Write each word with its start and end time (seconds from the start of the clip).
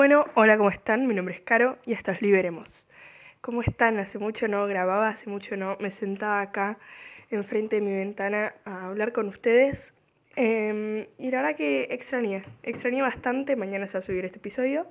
Bueno, 0.00 0.24
hola, 0.34 0.56
¿cómo 0.56 0.70
están? 0.70 1.06
Mi 1.06 1.14
nombre 1.14 1.34
es 1.34 1.42
Caro 1.42 1.76
y 1.84 1.92
esto 1.92 2.10
es 2.10 2.22
Liberemos. 2.22 2.86
¿Cómo 3.42 3.60
están? 3.60 3.98
Hace 3.98 4.18
mucho 4.18 4.48
no 4.48 4.66
grababa, 4.66 5.10
hace 5.10 5.28
mucho 5.28 5.58
no 5.58 5.76
me 5.78 5.90
sentaba 5.90 6.40
acá 6.40 6.78
enfrente 7.30 7.76
de 7.76 7.82
mi 7.82 7.94
ventana 7.94 8.54
a 8.64 8.86
hablar 8.86 9.12
con 9.12 9.28
ustedes. 9.28 9.92
Em, 10.36 11.04
y 11.18 11.30
la 11.30 11.42
verdad 11.42 11.54
que 11.54 11.88
extrañé, 11.90 12.44
extrañé 12.62 13.02
bastante. 13.02 13.56
Mañana 13.56 13.86
se 13.88 13.92
va 13.92 13.98
a 13.98 14.02
subir 14.02 14.24
este 14.24 14.38
episodio 14.38 14.86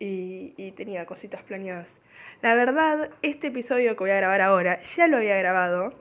y, 0.00 0.72
tenía 0.76 1.06
cositas 1.06 1.44
planeadas. 1.44 2.02
La 2.42 2.56
verdad, 2.56 3.10
este 3.22 3.46
episodio 3.46 3.94
que 3.94 4.00
voy 4.00 4.10
a 4.10 4.16
grabar 4.16 4.40
ahora 4.40 4.80
ya 4.80 5.06
lo 5.06 5.18
había 5.18 5.36
grabado. 5.36 5.94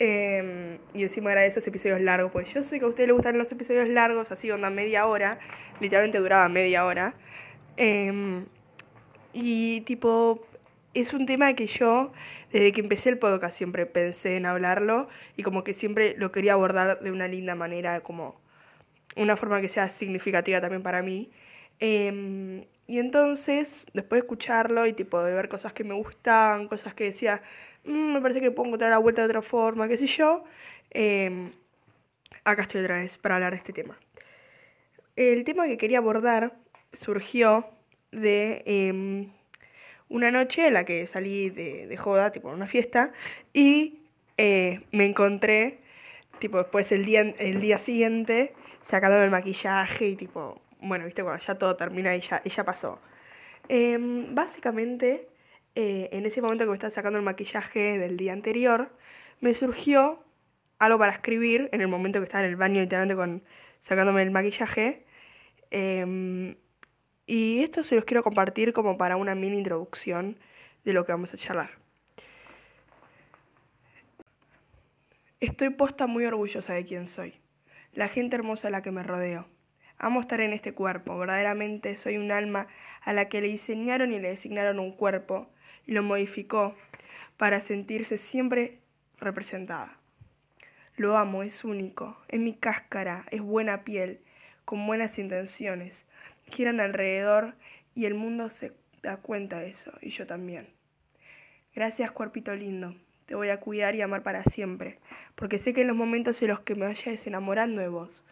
Em, 0.00 0.78
y 0.94 1.04
encima 1.04 1.30
era 1.30 1.42
de 1.42 1.46
esos 1.46 1.64
episodios 1.68 2.00
largos, 2.00 2.32
pues 2.32 2.52
yo 2.52 2.64
sé 2.64 2.80
que 2.80 2.86
a 2.86 2.88
ustedes 2.88 3.06
les 3.06 3.14
gustan 3.14 3.38
los 3.38 3.52
episodios 3.52 3.88
largos, 3.88 4.32
así 4.32 4.50
onda 4.50 4.68
media 4.68 5.06
hora, 5.06 5.38
literalmente 5.80 6.18
duraba 6.18 6.48
media 6.48 6.84
hora. 6.84 7.14
Em, 7.80 8.46
y 9.32 9.82
tipo, 9.82 10.44
es 10.94 11.12
un 11.14 11.26
tema 11.26 11.54
que 11.54 11.68
yo, 11.68 12.12
desde 12.52 12.72
que 12.72 12.80
empecé 12.80 13.08
el 13.10 13.18
podcast, 13.18 13.56
siempre 13.56 13.86
pensé 13.86 14.36
en 14.36 14.46
hablarlo 14.46 15.08
y 15.36 15.44
como 15.44 15.62
que 15.62 15.74
siempre 15.74 16.16
lo 16.18 16.32
quería 16.32 16.54
abordar 16.54 17.00
de 17.00 17.12
una 17.12 17.28
linda 17.28 17.54
manera, 17.54 18.00
como 18.00 18.40
una 19.16 19.36
forma 19.36 19.60
que 19.60 19.68
sea 19.68 19.88
significativa 19.88 20.60
también 20.60 20.82
para 20.82 21.02
mí. 21.02 21.30
Em, 21.80 22.64
y 22.88 22.98
entonces, 22.98 23.86
después 23.94 24.22
de 24.22 24.26
escucharlo 24.26 24.86
y 24.86 24.92
tipo 24.92 25.22
de 25.22 25.32
ver 25.34 25.48
cosas 25.48 25.72
que 25.72 25.84
me 25.84 25.94
gustan, 25.94 26.68
cosas 26.68 26.94
que 26.94 27.04
decía, 27.04 27.42
mm, 27.84 28.14
me 28.14 28.20
parece 28.20 28.40
que 28.40 28.50
puedo 28.50 28.68
encontrar 28.68 28.90
la 28.90 28.98
vuelta 28.98 29.22
de 29.22 29.28
otra 29.28 29.42
forma, 29.42 29.88
qué 29.88 29.96
sé 29.98 30.06
yo, 30.08 30.44
em, 30.90 31.52
acá 32.44 32.62
estoy 32.62 32.82
otra 32.82 32.96
vez 32.98 33.18
para 33.18 33.36
hablar 33.36 33.52
de 33.52 33.58
este 33.58 33.72
tema. 33.72 33.96
El 35.16 35.44
tema 35.44 35.66
que 35.66 35.78
quería 35.78 35.98
abordar 35.98 36.54
surgió 36.92 37.66
de 38.12 38.62
em, 38.66 39.30
una 40.08 40.30
noche 40.30 40.66
en 40.66 40.74
la 40.74 40.84
que 40.84 41.06
salí 41.06 41.50
de, 41.50 41.96
joda, 41.96 42.32
tipo 42.32 42.48
una 42.48 42.66
fiesta, 42.66 43.12
y 43.52 44.00
eh, 44.36 44.80
me 44.92 45.04
encontré, 45.06 45.78
tipo 46.38 46.58
después 46.58 46.90
el 46.92 47.04
día, 47.04 47.20
el 47.20 47.60
día 47.60 47.78
siguiente, 47.78 48.54
sacándome 48.82 49.24
el 49.24 49.30
maquillaje 49.30 50.08
y 50.08 50.16
tipo, 50.16 50.60
bueno, 50.80 51.04
viste, 51.04 51.22
cuando 51.22 51.42
ya 51.44 51.56
todo 51.56 51.76
termina 51.76 52.16
y 52.16 52.20
ya, 52.20 52.64
pasó. 52.64 53.00
Em, 53.68 54.34
básicamente, 54.34 55.28
eh, 55.74 56.08
en 56.12 56.24
ese 56.26 56.40
momento 56.40 56.64
que 56.64 56.70
me 56.70 56.76
estaba 56.76 56.90
sacando 56.90 57.18
el 57.18 57.24
maquillaje 57.24 57.98
del 57.98 58.16
día 58.16 58.32
anterior, 58.32 58.90
me 59.40 59.54
surgió 59.54 60.24
algo 60.78 60.98
para 60.98 61.12
escribir, 61.12 61.68
en 61.72 61.80
el 61.80 61.88
momento 61.88 62.20
que 62.20 62.24
estaba 62.24 62.44
en 62.44 62.50
el 62.50 62.56
baño 62.56 62.80
literalmente 62.80 63.16
con, 63.16 63.42
sacándome 63.80 64.22
el 64.22 64.30
maquillaje. 64.30 65.04
Em, 65.70 66.56
y 67.28 67.62
esto 67.62 67.84
se 67.84 67.94
los 67.94 68.06
quiero 68.06 68.24
compartir 68.24 68.72
como 68.72 68.96
para 68.96 69.16
una 69.16 69.34
mini 69.34 69.58
introducción 69.58 70.38
de 70.84 70.94
lo 70.94 71.04
que 71.04 71.12
vamos 71.12 71.32
a 71.34 71.36
charlar. 71.36 71.70
Estoy 75.38 75.68
posta 75.68 76.06
muy 76.06 76.24
orgullosa 76.24 76.72
de 76.72 76.86
quién 76.86 77.06
soy, 77.06 77.34
la 77.92 78.08
gente 78.08 78.34
hermosa 78.34 78.68
a 78.68 78.70
la 78.70 78.82
que 78.82 78.90
me 78.90 79.02
rodeo. 79.02 79.46
Amo 79.98 80.20
estar 80.20 80.40
en 80.40 80.54
este 80.54 80.72
cuerpo, 80.72 81.18
verdaderamente 81.18 81.98
soy 81.98 82.16
un 82.16 82.32
alma 82.32 82.66
a 83.02 83.12
la 83.12 83.28
que 83.28 83.42
le 83.42 83.48
diseñaron 83.48 84.12
y 84.12 84.18
le 84.18 84.28
designaron 84.30 84.78
un 84.78 84.92
cuerpo 84.92 85.50
y 85.86 85.92
lo 85.92 86.02
modificó 86.02 86.74
para 87.36 87.60
sentirse 87.60 88.16
siempre 88.16 88.78
representada. 89.18 89.98
Lo 90.96 91.18
amo, 91.18 91.42
es 91.42 91.62
único, 91.62 92.16
es 92.28 92.40
mi 92.40 92.54
cáscara, 92.54 93.26
es 93.30 93.42
buena 93.42 93.84
piel, 93.84 94.20
con 94.64 94.86
buenas 94.86 95.18
intenciones, 95.18 96.07
giran 96.50 96.80
alrededor 96.80 97.54
y 97.94 98.06
el 98.06 98.14
mundo 98.14 98.50
se 98.50 98.72
da 99.02 99.16
cuenta 99.16 99.60
de 99.60 99.70
eso, 99.70 99.92
y 100.00 100.10
yo 100.10 100.26
también. 100.26 100.68
Gracias, 101.74 102.10
cuerpito 102.10 102.54
lindo. 102.54 102.94
Te 103.26 103.34
voy 103.34 103.50
a 103.50 103.60
cuidar 103.60 103.94
y 103.94 104.02
amar 104.02 104.22
para 104.22 104.42
siempre, 104.44 104.98
porque 105.34 105.58
sé 105.58 105.74
que 105.74 105.82
en 105.82 105.88
los 105.88 105.96
momentos 105.96 106.40
en 106.42 106.48
los 106.48 106.60
que 106.60 106.74
me 106.74 106.86
vayas 106.86 107.26
enamorando 107.26 107.80
de 107.80 107.88
vos, 107.88 108.24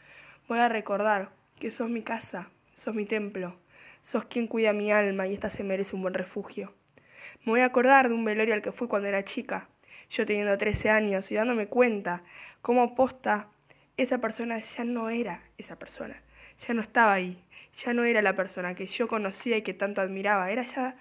voy 0.48 0.58
a 0.58 0.68
recordar 0.68 1.30
que 1.60 1.70
sos 1.70 1.90
mi 1.90 2.02
casa, 2.02 2.48
sos 2.74 2.94
mi 2.94 3.04
templo, 3.04 3.56
sos 4.02 4.24
quien 4.24 4.46
cuida 4.46 4.72
mi 4.72 4.90
alma 4.90 5.26
y 5.26 5.34
esta 5.34 5.50
se 5.50 5.64
merece 5.64 5.96
un 5.96 6.02
buen 6.02 6.14
refugio. 6.14 6.72
Me 7.44 7.52
voy 7.52 7.60
a 7.60 7.66
acordar 7.66 8.08
de 8.08 8.14
un 8.14 8.24
velorio 8.24 8.54
al 8.54 8.62
que 8.62 8.72
fui 8.72 8.88
cuando 8.88 9.08
era 9.08 9.24
chica, 9.24 9.68
yo 10.10 10.24
teniendo 10.24 10.56
13 10.56 10.90
años 10.90 11.30
y 11.30 11.34
dándome 11.34 11.66
cuenta 11.66 12.22
cómo 12.62 12.94
posta 12.94 13.48
esa 13.96 14.18
persona 14.18 14.58
ya 14.58 14.84
no 14.84 15.10
era 15.10 15.42
esa 15.58 15.78
persona, 15.78 16.22
ya 16.60 16.74
no 16.74 16.80
estaba 16.80 17.14
ahí, 17.14 17.38
ya 17.76 17.92
no 17.92 18.04
era 18.04 18.22
la 18.22 18.34
persona 18.34 18.74
que 18.74 18.86
yo 18.86 19.08
conocía 19.08 19.56
y 19.56 19.62
que 19.62 19.74
tanto 19.74 20.00
admiraba, 20.00 20.50
era 20.50 20.64
ya 20.64 20.96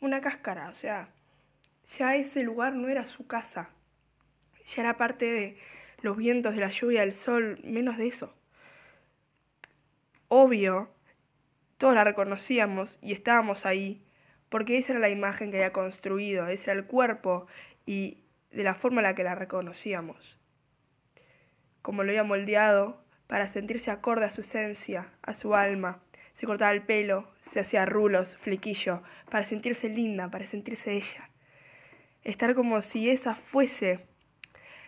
una 0.00 0.20
cáscara, 0.20 0.68
o 0.68 0.74
sea, 0.74 1.08
ya 1.98 2.16
ese 2.16 2.42
lugar 2.42 2.74
no 2.74 2.88
era 2.88 3.06
su 3.06 3.26
casa, 3.26 3.70
ya 4.66 4.82
era 4.82 4.96
parte 4.96 5.26
de 5.26 5.58
los 6.02 6.16
vientos, 6.16 6.54
de 6.54 6.60
la 6.60 6.70
lluvia, 6.70 7.00
del 7.00 7.12
sol, 7.12 7.58
menos 7.62 7.96
de 7.96 8.06
eso. 8.06 8.34
Obvio, 10.28 10.88
todos 11.78 11.94
la 11.94 12.04
reconocíamos 12.04 12.98
y 13.02 13.12
estábamos 13.12 13.66
ahí, 13.66 14.02
porque 14.48 14.78
esa 14.78 14.92
era 14.92 15.00
la 15.00 15.08
imagen 15.08 15.50
que 15.50 15.58
había 15.58 15.72
construido, 15.72 16.46
ese 16.48 16.70
era 16.70 16.78
el 16.78 16.86
cuerpo 16.86 17.46
y 17.86 18.18
de 18.50 18.64
la 18.64 18.74
forma 18.74 19.00
en 19.00 19.08
la 19.08 19.14
que 19.14 19.24
la 19.24 19.34
reconocíamos. 19.34 20.38
Como 21.82 22.02
lo 22.02 22.10
había 22.10 22.24
moldeado 22.24 23.02
para 23.30 23.46
sentirse 23.46 23.92
acorde 23.92 24.24
a 24.24 24.30
su 24.30 24.40
esencia, 24.40 25.06
a 25.22 25.36
su 25.36 25.54
alma, 25.54 26.00
se 26.34 26.46
cortaba 26.46 26.72
el 26.72 26.82
pelo, 26.82 27.30
se 27.52 27.60
hacía 27.60 27.86
rulos, 27.86 28.36
flequillo, 28.38 29.04
para 29.30 29.44
sentirse 29.44 29.88
linda, 29.88 30.32
para 30.32 30.46
sentirse 30.46 30.94
ella. 30.94 31.30
Estar 32.24 32.56
como 32.56 32.82
si 32.82 33.08
esa 33.08 33.36
fuese 33.36 34.00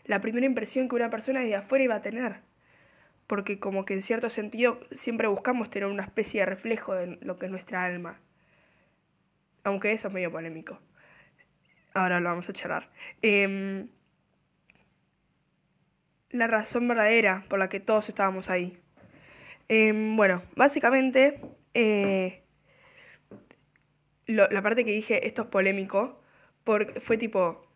la 0.06 0.20
primera 0.20 0.44
impresión 0.44 0.88
que 0.88 0.96
una 0.96 1.08
persona 1.08 1.38
de 1.38 1.54
afuera 1.54 1.84
iba 1.84 1.94
a 1.94 2.02
tener. 2.02 2.40
Porque 3.28 3.60
como 3.60 3.84
que 3.84 3.94
en 3.94 4.02
cierto 4.02 4.28
sentido 4.28 4.80
siempre 4.90 5.28
buscamos 5.28 5.70
tener 5.70 5.88
una 5.88 6.02
especie 6.02 6.40
de 6.40 6.46
reflejo 6.46 6.96
de 6.96 7.18
lo 7.20 7.38
que 7.38 7.46
es 7.46 7.52
nuestra 7.52 7.84
alma. 7.84 8.18
Aunque 9.62 9.92
eso 9.92 10.08
es 10.08 10.14
medio 10.14 10.32
polémico. 10.32 10.80
Ahora 11.94 12.18
lo 12.18 12.28
vamos 12.28 12.48
a 12.48 12.52
charlar. 12.52 12.90
Em, 13.22 13.86
la 16.32 16.46
razón 16.46 16.88
verdadera 16.88 17.44
por 17.48 17.58
la 17.58 17.68
que 17.68 17.80
todos 17.80 18.08
estábamos 18.08 18.50
ahí. 18.50 18.78
Em, 19.68 20.16
bueno, 20.16 20.42
básicamente, 20.56 21.40
eh, 21.74 22.42
la 24.26 24.62
parte 24.62 24.84
que 24.84 24.92
dije, 24.92 25.26
esto 25.26 25.42
es 25.42 25.48
polémico, 25.48 26.20
porque 26.64 27.00
fue 27.00 27.16
tipo, 27.16 27.66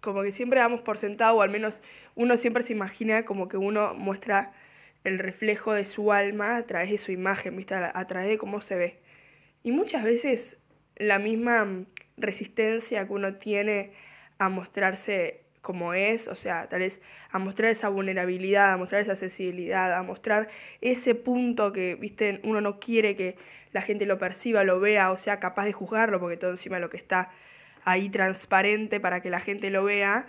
como 0.00 0.22
que 0.22 0.32
siempre 0.32 0.60
damos 0.60 0.80
por 0.82 0.98
sentado, 0.98 1.36
o 1.36 1.42
al 1.42 1.50
menos 1.50 1.80
uno 2.14 2.36
siempre 2.36 2.62
se 2.62 2.72
imagina 2.72 3.24
como 3.24 3.48
que 3.48 3.56
uno 3.56 3.94
muestra 3.94 4.52
el 5.04 5.18
reflejo 5.18 5.72
de 5.72 5.84
su 5.84 6.12
alma 6.12 6.56
a 6.56 6.62
través 6.66 6.90
de 6.90 6.98
su 6.98 7.12
imagen, 7.12 7.56
¿viste? 7.56 7.74
a 7.74 8.06
través 8.06 8.28
de 8.28 8.38
cómo 8.38 8.60
se 8.60 8.76
ve. 8.76 8.98
Y 9.62 9.72
muchas 9.72 10.04
veces 10.04 10.58
la 10.96 11.18
misma 11.18 11.84
resistencia 12.16 13.06
que 13.06 13.12
uno 13.12 13.34
tiene 13.34 13.92
a 14.38 14.48
mostrarse 14.48 15.43
como 15.64 15.94
es, 15.94 16.28
o 16.28 16.36
sea, 16.36 16.68
tal 16.68 16.80
vez 16.80 17.00
a 17.30 17.38
mostrar 17.38 17.70
esa 17.70 17.88
vulnerabilidad, 17.88 18.74
a 18.74 18.76
mostrar 18.76 19.00
esa 19.00 19.16
sensibilidad, 19.16 19.94
a 19.94 20.02
mostrar 20.02 20.48
ese 20.82 21.14
punto 21.14 21.72
que, 21.72 21.94
viste, 21.96 22.40
uno 22.44 22.60
no 22.60 22.78
quiere 22.78 23.16
que 23.16 23.36
la 23.72 23.80
gente 23.80 24.04
lo 24.04 24.18
perciba, 24.18 24.62
lo 24.62 24.78
vea 24.78 25.10
o 25.10 25.16
sea 25.16 25.40
capaz 25.40 25.64
de 25.64 25.72
juzgarlo, 25.72 26.20
porque 26.20 26.36
todo 26.36 26.50
encima 26.50 26.78
lo 26.78 26.90
que 26.90 26.98
está 26.98 27.30
ahí 27.84 28.10
transparente 28.10 29.00
para 29.00 29.22
que 29.22 29.30
la 29.30 29.40
gente 29.40 29.70
lo 29.70 29.84
vea, 29.84 30.26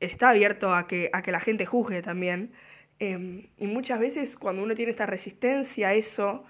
está 0.00 0.30
abierto 0.30 0.74
a 0.74 0.88
que, 0.88 1.10
a 1.12 1.20
que 1.20 1.32
la 1.32 1.40
gente 1.40 1.66
juzgue 1.66 2.00
también. 2.02 2.52
Em, 2.98 3.48
y 3.58 3.66
muchas 3.66 4.00
veces 4.00 4.36
cuando 4.38 4.62
uno 4.62 4.74
tiene 4.74 4.92
esta 4.92 5.06
resistencia 5.06 5.88
a 5.88 5.94
eso, 5.94 6.44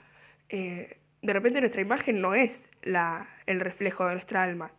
eh, 0.49 0.97
de 1.23 1.33
repente 1.33 1.61
nuestra 1.61 1.83
imagen 1.83 2.21
no 2.21 2.35
es 2.35 2.63
la, 2.83 3.29
el 3.47 3.59
reflejo 3.59 4.07
de 4.07 4.13
nuestra 4.13 4.45
alma. 4.45 4.71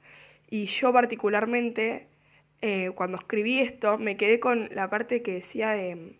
Y 0.50 0.65
yo 0.67 0.94
particularmente 0.94 2.07
eh, 2.65 2.92
cuando 2.95 3.18
escribí 3.18 3.60
esto, 3.60 3.98
me 3.98 4.15
quedé 4.15 4.39
con 4.39 4.69
la 4.74 4.89
parte 4.89 5.21
que 5.21 5.33
decía 5.33 5.71
de 5.71 6.15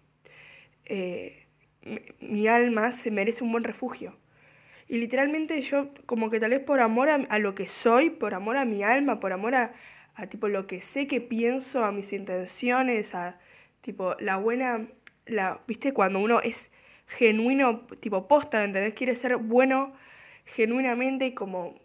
eh, 0.84 1.46
mi, 2.20 2.50
alma 2.50 2.92
se 2.92 3.12
merece 3.12 3.46
un 3.46 3.54
buen 3.54 3.64
refugio. 3.64 4.14
Y 4.90 4.98
literalmente 4.98 5.62
yo, 5.62 5.88
como 6.06 6.30
que 6.30 6.42
tal 6.42 6.50
vez 6.50 6.60
por 6.60 6.82
amor 6.82 7.08
a, 7.08 7.40
lo 7.40 7.56
que 7.56 7.68
soy, 7.68 8.10
por 8.10 8.34
amor 8.34 8.58
a 8.58 8.66
mi 8.66 8.84
alma, 8.84 9.22
por 9.22 9.32
amor 9.32 9.56
a, 9.56 9.72
tipo 10.30 10.50
lo 10.50 10.68
que 10.68 10.82
sé 10.82 11.08
que 11.08 11.22
pienso, 11.22 11.86
a 11.86 11.94
mis 11.94 12.12
intenciones, 12.12 13.16
a 13.16 13.40
tipo 13.80 14.16
la 14.20 14.36
buena, 14.36 14.88
la, 15.26 15.62
viste, 15.66 15.94
cuando 15.94 16.20
uno 16.20 16.42
es 16.42 16.74
genuino, 17.08 17.88
tipo 18.02 18.28
posta, 18.28 18.66
¿entendés? 18.66 18.96
Quiere 18.96 19.16
ser 19.16 19.38
bueno 19.38 19.94
genuinamente 20.44 21.28
y 21.28 21.34
como 21.34 21.80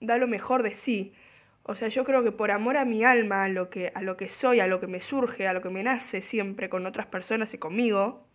da 0.00 0.18
lo 0.18 0.26
mejor 0.26 0.64
de 0.64 0.74
sí. 0.74 1.14
O 1.64 1.76
sea, 1.76 1.88
yo 1.88 2.04
creo 2.04 2.24
que 2.24 2.32
por 2.32 2.50
amor 2.50 2.76
a 2.76 2.84
mi 2.84 3.04
alma, 3.04 3.44
a 3.44 3.48
lo 3.48 3.70
que, 3.70 3.92
a 3.94 4.02
lo 4.02 4.16
que 4.16 4.28
soy, 4.28 4.58
a 4.60 4.66
lo 4.66 4.80
que 4.80 4.88
me 4.88 5.00
surge, 5.00 5.46
a 5.46 5.52
lo 5.52 5.62
que 5.62 5.70
me 5.70 5.82
nace 5.84 6.20
siempre 6.20 6.68
con 6.68 6.86
otras 6.86 7.06
personas 7.06 7.54
y 7.54 7.58
conmigo, 7.58 8.26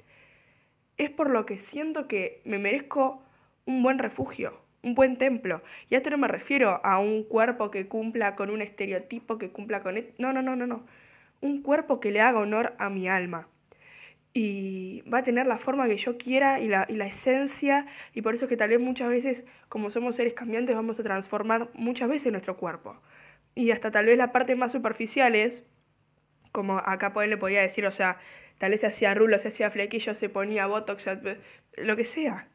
es 0.97 1.09
por 1.09 1.29
lo 1.29 1.45
que 1.45 1.57
siento 1.57 2.07
que 2.07 2.41
me 2.45 2.57
merezco 2.57 3.21
un 3.65 3.83
buen 3.83 3.99
refugio, 3.99 4.53
un 4.81 4.95
buen 4.95 5.17
templo. 5.17 5.61
Y 5.89 5.95
a 5.95 5.97
esto 5.99 6.09
no 6.09 6.17
me 6.17 6.29
refiero 6.29 6.79
a 6.83 6.99
un 6.99 7.23
cuerpo 7.23 7.69
que 7.69 7.87
cumpla 7.87 8.35
con 8.35 8.49
un 8.49 8.61
estereotipo, 8.61 9.37
que 9.37 9.49
cumpla 9.49 9.81
con... 9.81 9.97
E-, 9.97 10.13
no, 10.17 10.31
no, 10.31 10.41
no, 10.41 10.55
no, 10.55 10.65
no. 10.65 10.85
Un 11.41 11.61
cuerpo 11.61 11.99
que 11.99 12.11
le 12.11 12.21
haga 12.21 12.39
honor 12.39 12.73
a 12.79 12.89
mi 12.89 13.09
alma. 13.09 13.47
Y 14.33 15.01
va 15.01 15.19
a 15.19 15.23
tener 15.23 15.47
la 15.47 15.57
forma 15.57 15.87
que 15.87 15.97
yo 15.97 16.17
quiera 16.17 16.59
y 16.59 16.67
la, 16.67 16.85
y 16.87 16.93
la 16.93 17.07
esencia. 17.07 17.87
Y 18.13 18.21
por 18.21 18.35
eso 18.35 18.45
es 18.45 18.49
que 18.49 18.57
tal 18.57 18.69
vez 18.69 18.79
muchas 18.79 19.09
veces, 19.09 19.45
como 19.67 19.91
somos 19.91 20.15
seres 20.15 20.33
cambiantes, 20.33 20.75
vamos 20.75 20.99
a 20.99 21.03
transformar 21.03 21.69
muchas 21.73 22.07
veces 22.07 22.31
nuestro 22.31 22.55
cuerpo. 22.55 22.95
Y 23.57 23.71
hasta 23.71 23.89
tal 23.89 24.05
vez 24.05 24.19
la 24.19 24.31
parte 24.31 24.55
más 24.55 24.71
superficial 24.71 25.33
es, 25.33 25.63
como 26.51 26.77
acá 26.77 27.11
le 27.25 27.37
podía 27.37 27.59
decir, 27.59 27.87
o 27.87 27.91
sea, 27.91 28.19
tal 28.59 28.69
vez 28.69 28.81
se 28.81 28.85
hacía 28.85 29.15
rulo, 29.15 29.39
se 29.39 29.47
hacía 29.47 29.71
flequillo, 29.71 30.13
se 30.13 30.29
ponía 30.29 30.67
botox, 30.67 31.09
lo 31.75 31.95
que 31.95 32.05
sea, 32.05 32.49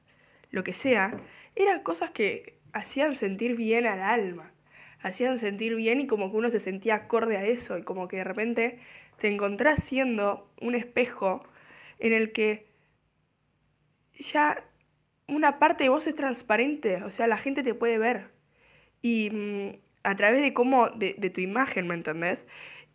lo 0.53 0.63
que 0.63 0.73
sea, 0.73 1.21
eran 1.57 1.83
cosas 1.83 2.13
que 2.13 2.61
hacían 2.73 3.17
sentir 3.17 3.57
bien 3.57 3.85
al 3.85 4.01
alma, 4.01 4.53
hacían 5.01 5.39
sentir 5.39 5.75
bien 5.75 6.01
y 6.01 6.07
como 6.07 6.31
que 6.31 6.37
uno 6.37 6.51
se 6.51 6.61
sentía 6.61 6.95
acorde 6.95 7.37
a 7.37 7.47
eso 7.47 7.79
y 7.79 7.83
como 7.83 8.07
que 8.07 8.19
de 8.19 8.25
repente 8.25 8.79
te 9.19 9.27
encontrás 9.27 9.83
siendo 9.83 10.49
un 10.61 10.77
espejo 10.77 11.43
en 11.99 12.13
el 12.13 12.31
que 12.31 12.69
ya 14.21 14.63
una 15.27 15.59
parte 15.59 15.83
de 15.83 15.91
vos 15.91 16.07
es 16.07 16.15
transparente, 16.15 17.03
o 17.03 17.11
sea, 17.11 17.27
la 17.27 17.39
gente 17.39 17.65
te 17.65 17.75
puede 17.75 17.99
ver. 17.99 18.29
Y 19.03 19.31
mm, 19.31 19.82
a 20.05 20.17
través 20.17 20.43
de 20.43 20.53
cómo, 20.53 20.91
de, 20.91 21.15
tu 21.31 21.41
imagen, 21.41 21.87
¿me 21.87 21.95
entendés? 21.95 22.39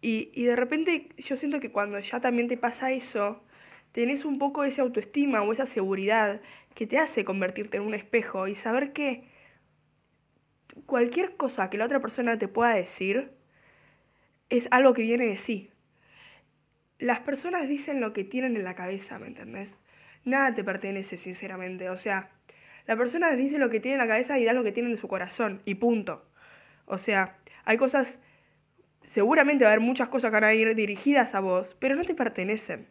Y, 0.02 0.32
y 0.34 0.46
de 0.46 0.56
repente 0.56 1.10
yo 1.18 1.36
siento 1.36 1.60
que 1.60 1.72
cuando 1.72 2.00
ya 2.00 2.20
también 2.20 2.48
te 2.48 2.58
pasa 2.58 2.92
eso, 2.92 3.44
tenés 3.92 4.26
un 4.26 4.38
poco 4.40 4.64
esa 4.64 4.84
autoestima 4.84 5.42
o 5.42 5.54
esa 5.54 5.66
seguridad 5.66 6.42
que 6.76 6.86
te 6.88 6.98
hace 7.00 7.26
convertirte 7.26 7.78
en 7.78 7.84
un 7.84 7.94
espejo 7.94 8.48
y 8.48 8.56
saber 8.56 8.94
que 8.94 9.24
cualquier 10.86 11.36
cosa 11.36 11.70
que 11.70 11.78
la 11.78 11.86
otra 11.86 12.00
persona 12.00 12.38
te 12.38 12.48
pueda 12.48 12.76
decir 12.76 13.32
es 14.50 14.68
algo 14.72 14.94
que 14.94 15.02
viene 15.02 15.26
de 15.26 15.38
sí. 15.38 15.72
Las 17.00 17.20
personas 17.20 17.68
dicen 17.68 18.02
lo 18.02 18.14
que 18.14 18.24
tienen 18.24 18.56
en 18.56 18.64
la 18.64 18.76
cabeza, 18.76 19.20
¿me 19.20 19.28
entendés? 19.28 19.76
Nada 20.24 20.54
te 20.54 20.64
pertenece, 20.64 21.18
sinceramente. 21.18 21.90
O 21.90 21.98
sea, 21.98 22.32
la 22.86 22.96
persona 22.96 23.32
dice 23.36 23.58
lo 23.58 23.70
que 23.70 23.80
tiene 23.80 23.96
en 23.96 24.02
la 24.02 24.08
cabeza 24.08 24.40
y 24.40 24.46
da 24.46 24.54
lo 24.54 24.64
que 24.64 24.72
tiene 24.72 24.90
en 24.90 24.98
su 24.98 25.08
corazón, 25.08 25.62
y 25.66 25.76
punto. 25.76 26.26
O 26.88 26.98
sea, 26.98 27.36
hay 27.66 27.78
cosas, 27.78 28.18
seguramente 29.04 29.66
va 29.66 29.72
a 29.72 29.74
haber 29.74 29.86
muchas 29.86 30.08
cosas 30.08 30.32
que 30.32 30.36
van 30.36 30.46
a 30.46 30.54
ir 30.54 30.74
dirigidas 30.74 31.36
a 31.36 31.42
vos, 31.42 31.76
pero 31.80 31.96
no 31.96 32.04
te 32.04 32.16
pertenecen. 32.16 32.88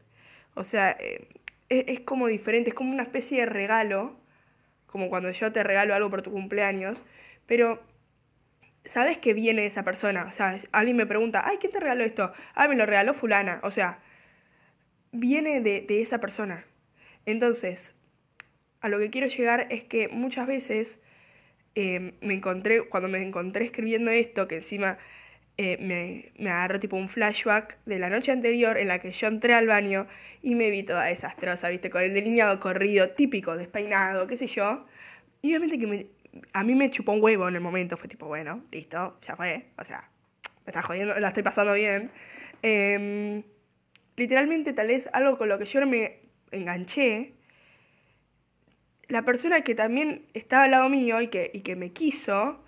O 0.55 0.65
sea, 0.65 0.91
eh, 1.01 1.27
es, 1.71 2.01
como 2.01 2.29
diferente, 2.29 2.71
es 2.71 2.75
como 2.75 2.93
una 2.93 3.03
especie 3.03 3.41
de 3.41 3.47
regalo, 3.47 4.15
como 4.87 5.09
cuando 5.09 5.31
yo 5.31 5.51
te 5.51 5.63
regalo 5.63 5.95
algo 5.95 6.11
por 6.11 6.23
tu 6.23 6.31
cumpleaños, 6.31 7.03
pero 7.47 7.83
sabes 8.85 9.17
que 9.19 9.33
viene 9.33 9.67
esa 9.67 9.83
persona. 9.83 10.27
O 10.27 10.31
sea, 10.31 10.59
alguien 10.73 10.97
me 10.97 11.07
pregunta, 11.07 11.43
ay, 11.45 11.57
¿quién 11.59 11.73
te 11.73 11.81
regaló 11.81 12.05
esto? 12.05 12.33
Ah, 12.55 12.69
me 12.69 12.77
lo 12.77 12.85
regaló 12.85 13.15
fulana. 13.15 13.61
O 13.63 13.71
sea, 13.71 13.99
viene 15.11 15.63
de, 15.63 15.81
de 15.81 16.03
esa 16.03 16.21
persona. 16.21 16.67
Entonces, 17.25 17.95
a 18.83 18.91
lo 18.91 18.99
que 18.99 19.11
quiero 19.11 19.27
llegar 19.27 19.67
es 19.71 19.85
que 19.85 20.09
muchas 20.09 20.47
veces 20.47 20.99
eh, 21.77 22.15
me 22.23 22.35
encontré, 22.35 22.89
cuando 22.89 23.09
me 23.09 23.23
encontré 23.23 23.67
escribiendo 23.67 24.11
esto, 24.11 24.49
que 24.49 24.57
encima 24.57 24.99
eh, 25.59 25.77
me, 25.81 26.33
me 26.43 26.51
agarró 26.51 26.81
tipo 26.81 26.97
un 26.97 27.09
flashback 27.09 27.77
de 27.85 27.99
la 27.99 28.09
noche 28.09 28.33
anterior 28.33 28.79
en 28.79 28.89
la 28.89 28.99
que 28.99 29.13
yo 29.13 29.29
entré 29.29 29.53
al 29.53 29.67
baño 29.67 30.07
y 30.43 30.55
me 30.55 30.71
vi 30.71 30.83
toda 30.83 31.05
desastrosa, 31.05 31.69
viste, 31.69 31.91
con 31.91 32.03
el 32.03 32.15
delineado 32.15 32.59
corrido, 32.61 33.11
típico, 33.11 33.57
despeinado, 33.57 34.27
qué 34.27 34.39
sé 34.39 34.47
yo. 34.47 34.87
Y 35.43 35.55
obviamente 35.55 35.79
que 35.79 36.07
a 36.55 36.65
mí 36.65 36.75
me 36.75 36.91
chupó 36.91 37.13
un 37.13 37.23
huevo 37.23 37.47
en 37.47 37.55
el 37.57 37.61
momento, 37.61 37.99
fue 37.99 38.09
tipo, 38.09 38.27
bueno, 38.27 38.65
listo, 38.73 39.19
ya 39.27 39.37
fue, 39.37 39.67
o 39.79 39.85
sea, 39.85 40.09
me 40.65 40.71
está 40.71 40.83
jodiendo, 40.83 41.19
la 41.21 41.29
estoy 41.29 41.43
pasando 41.43 41.75
bien. 41.75 42.11
Em, 42.63 43.43
literalmente 44.17 44.73
tal 44.73 44.89
vez 44.89 45.09
algo 45.13 45.37
con 45.37 45.49
lo 45.51 45.59
que 45.59 45.67
yo 45.67 45.81
no 45.81 45.87
me 45.87 46.21
enganché, 46.53 47.33
la 49.09 49.23
persona 49.23 49.63
que 49.63 49.75
también 49.75 50.27
estaba 50.35 50.65
al 50.65 50.73
lado 50.73 50.89
mío 50.89 51.21
y 51.21 51.29
que, 51.29 51.51
y 51.53 51.61
que 51.61 51.77
me 51.77 51.93
quiso, 51.93 52.63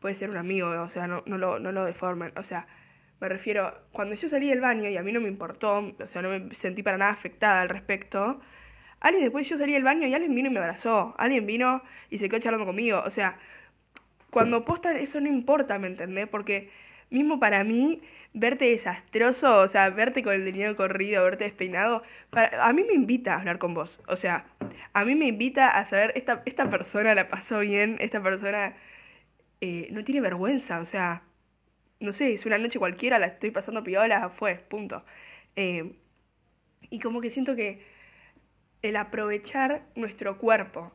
puede 0.00 0.14
ser 0.14 0.30
un 0.30 0.36
amigo, 0.36 0.68
o 0.68 0.88
sea, 0.88 1.06
no, 1.06 1.22
no, 1.26 1.38
lo, 1.38 1.58
no 1.58 1.72
lo 1.72 1.84
deformen, 1.84 2.32
o 2.36 2.42
sea, 2.42 2.66
me 3.20 3.28
refiero, 3.28 3.72
cuando 3.92 4.14
yo 4.14 4.28
salí 4.28 4.48
del 4.48 4.60
baño 4.60 4.88
y 4.88 4.96
a 4.96 5.02
mí 5.02 5.12
no 5.12 5.20
me 5.20 5.28
importó, 5.28 5.94
o 5.98 6.06
sea, 6.06 6.22
no 6.22 6.28
me 6.30 6.54
sentí 6.54 6.82
para 6.82 6.98
nada 6.98 7.12
afectada 7.12 7.62
al 7.62 7.68
respecto, 7.68 8.40
alguien 9.00 9.24
después 9.24 9.48
yo 9.48 9.56
salí 9.56 9.72
del 9.72 9.84
baño 9.84 10.06
y 10.06 10.14
alguien 10.14 10.34
vino 10.34 10.48
y 10.48 10.52
me 10.52 10.58
abrazó, 10.58 11.14
alguien 11.18 11.46
vino 11.46 11.82
y 12.10 12.18
se 12.18 12.28
quedó 12.28 12.40
charlando 12.40 12.66
conmigo, 12.66 13.02
o 13.04 13.10
sea, 13.10 13.38
cuando 14.30 14.64
postan 14.64 14.96
eso 14.96 15.20
no 15.20 15.28
importa, 15.28 15.78
¿me 15.78 15.86
entendés? 15.86 16.28
Porque 16.28 16.70
mismo 17.10 17.38
para 17.40 17.64
mí, 17.64 18.02
verte 18.34 18.66
desastroso, 18.66 19.60
o 19.60 19.68
sea, 19.68 19.88
verte 19.90 20.22
con 20.22 20.34
el 20.34 20.44
delineado 20.44 20.76
corrido, 20.76 21.24
verte 21.24 21.44
despeinado, 21.44 22.02
a 22.32 22.72
mí 22.72 22.84
me 22.84 22.94
invita 22.94 23.34
a 23.34 23.38
hablar 23.38 23.58
con 23.58 23.74
vos, 23.74 23.98
o 24.08 24.16
sea, 24.16 24.46
a 24.92 25.04
mí 25.04 25.14
me 25.14 25.26
invita 25.26 25.70
a 25.70 25.84
saber, 25.86 26.12
esta, 26.16 26.42
esta 26.44 26.68
persona 26.70 27.14
la 27.14 27.28
pasó 27.28 27.60
bien, 27.60 27.96
esta 28.00 28.22
persona 28.22 28.74
eh, 29.60 29.88
no 29.90 30.04
tiene 30.04 30.20
vergüenza, 30.20 30.80
o 30.80 30.86
sea, 30.86 31.22
no 32.00 32.12
sé, 32.12 32.34
es 32.34 32.44
una 32.46 32.58
noche 32.58 32.78
cualquiera, 32.78 33.18
la 33.18 33.26
estoy 33.26 33.50
pasando 33.50 33.82
piola, 33.82 34.28
fue, 34.30 34.56
punto. 34.56 35.04
Eh, 35.56 35.94
y 36.90 37.00
como 37.00 37.20
que 37.20 37.30
siento 37.30 37.56
que 37.56 37.82
el 38.82 38.96
aprovechar 38.96 39.82
nuestro 39.94 40.38
cuerpo 40.38 40.92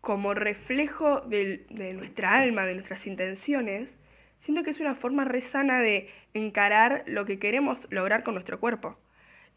como 0.00 0.34
reflejo 0.34 1.20
de, 1.20 1.66
de 1.70 1.92
nuestra 1.94 2.36
alma, 2.36 2.64
de 2.66 2.74
nuestras 2.74 3.06
intenciones, 3.06 3.96
siento 4.42 4.62
que 4.62 4.70
es 4.70 4.80
una 4.80 4.94
forma 4.94 5.24
re 5.24 5.40
sana 5.40 5.80
de 5.80 6.08
encarar 6.34 7.02
lo 7.06 7.24
que 7.24 7.38
queremos 7.38 7.88
lograr 7.90 8.22
con 8.22 8.34
nuestro 8.34 8.60
cuerpo. 8.60 8.96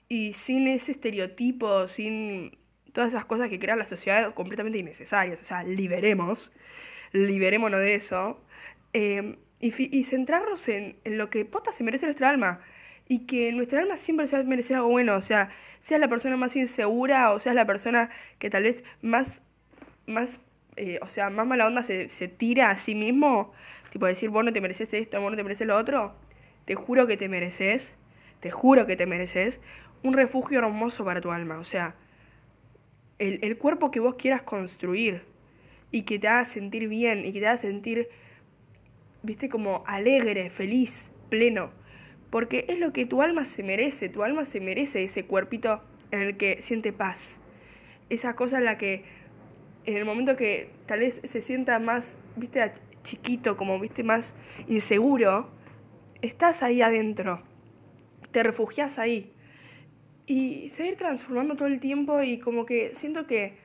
Y 0.10 0.34
sin 0.34 0.68
ese 0.68 0.94
estereotipo, 0.94 1.88
sin 1.88 2.58
todas 2.94 3.10
esas 3.10 3.26
cosas 3.26 3.50
que 3.50 3.60
crea 3.60 3.76
la 3.76 3.86
sociedad 3.86 4.34
completamente 4.34 4.80
innecesarias. 4.80 5.40
O 5.42 5.44
sea, 5.44 5.64
liberemos 5.64 6.52
liberémonos 7.16 7.80
de 7.80 7.96
eso, 7.96 8.40
eh, 8.94 9.38
y, 9.60 10.04
centrarnos 10.04 10.68
en, 10.68 10.98
lo 11.06 11.30
que 11.30 11.44
posta 11.46 11.72
se 11.72 11.84
merece 11.84 12.06
nuestra 12.06 12.30
alma. 12.30 12.60
Y 13.08 13.26
que 13.26 13.52
nuestra 13.52 13.80
alma 13.81 13.98
siempre 13.98 14.28
se 14.28 14.36
va 14.36 14.42
a 14.42 14.78
algo 14.78 14.90
bueno. 14.90 15.16
O 15.16 15.22
sea, 15.22 15.50
seas 15.81 16.00
la 16.00 16.08
persona 16.08 16.38
más 16.38 16.56
insegura 16.56 17.31
o 17.31 17.40
seas 17.40 17.56
la 17.56 17.66
persona 17.66 18.10
que 18.40 18.50
tal 18.50 18.64
vez 18.64 18.84
más, 19.02 19.42
más 20.07 20.40
eh, 20.76 21.00
o 21.02 21.07
sea, 21.07 21.30
más 21.30 21.48
mala 21.48 21.68
onda 21.68 21.83
se, 21.83 22.09
se 22.09 22.28
tira 22.28 22.69
a 22.71 22.78
sí 22.78 22.95
mismo. 22.95 23.54
Tipo 23.95 24.07
decir, 24.07 24.30
vos 24.30 24.44
no 24.44 24.52
te 24.52 24.59
mereces 24.59 24.94
esto, 24.94 25.21
vos 25.21 25.31
no 25.31 25.37
te 25.37 25.44
mereces 25.44 25.66
lo 25.66 25.78
otro. 25.78 26.11
Te 26.66 26.75
juro 26.75 27.07
que 27.07 27.16
te 27.16 27.30
mereces, 27.30 27.95
te 28.42 28.52
juro 28.52 28.85
que 28.85 28.97
te 28.97 29.06
mereces 29.06 29.61
un 30.04 30.11
refugio 30.11 30.59
hermoso 30.59 31.06
para 31.06 31.21
tu 31.21 31.31
alma. 31.31 31.59
O 31.59 31.64
sea, 31.64 31.95
el, 33.19 33.40
el 33.42 33.57
cuerpo 33.57 33.92
que 33.92 34.02
vos 34.02 34.16
quieras 34.16 34.42
construir 34.42 35.21
y 35.92 36.02
que 36.02 36.19
te 36.19 36.28
haga 36.28 36.44
sentir 36.44 36.90
bien 36.90 37.25
y 37.25 37.31
que 37.31 37.40
te 37.40 37.47
haga 37.47 37.56
sentir, 37.56 38.09
viste, 39.23 39.47
como 39.47 39.85
alegre, 39.87 40.49
feliz, 40.49 41.06
pleno. 41.30 41.69
Porque 42.31 42.66
es 42.68 42.80
lo 42.80 42.92
que 42.92 43.06
tu 43.06 43.21
alma 43.21 43.45
se 43.45 43.64
merece, 43.64 44.09
tu 44.09 44.23
alma 44.23 44.44
se 44.44 44.59
merece 44.59 45.06
ese 45.06 45.23
cuerpito 45.23 45.80
en 46.11 46.19
el 46.19 46.35
que 46.35 46.61
siente 46.61 46.92
paz. 46.92 47.40
Esa 48.09 48.35
cosa 48.35 48.57
en 48.57 48.66
la 48.66 48.78
que 48.78 49.06
en 49.85 49.95
el 49.95 50.04
momento 50.04 50.35
que 50.35 50.68
tal 50.85 50.99
vez 50.99 51.21
se 51.23 51.40
sienta 51.40 51.80
más, 51.80 52.18
viste, 52.35 52.73
chiquito, 53.06 53.56
como, 53.56 53.80
viste, 53.80 54.04
más 54.04 54.35
inseguro, 54.68 55.50
estás 56.21 56.62
ahí 56.62 56.81
adentro, 56.81 57.42
te 58.31 58.44
refugias 58.44 59.00
ahí. 59.00 59.31
Y 60.28 60.71
seguir 60.71 60.97
transformando 60.97 61.56
todo 61.56 61.68
el 61.69 61.80
tiempo 61.80 62.21
y 62.21 62.40
como 62.40 62.66
que 62.66 62.94
siento 62.95 63.28
que 63.28 63.57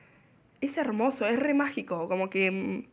es 0.61 0.77
hermoso, 0.77 1.27
es 1.27 1.39
re 1.39 1.53
mágico, 1.53 2.07
como 2.07 2.29
que 2.29 2.51
mm, 2.51 2.83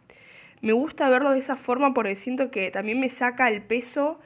me 0.62 0.72
gusta 0.72 1.08
verlo 1.08 1.30
de 1.30 1.38
esa 1.38 1.56
forma 1.56 1.94
porque 1.94 2.16
siento 2.16 2.50
que 2.50 2.70
también 2.70 2.98
me 2.98 3.10
saca 3.10 3.48
el 3.48 3.62
peso 3.62 4.18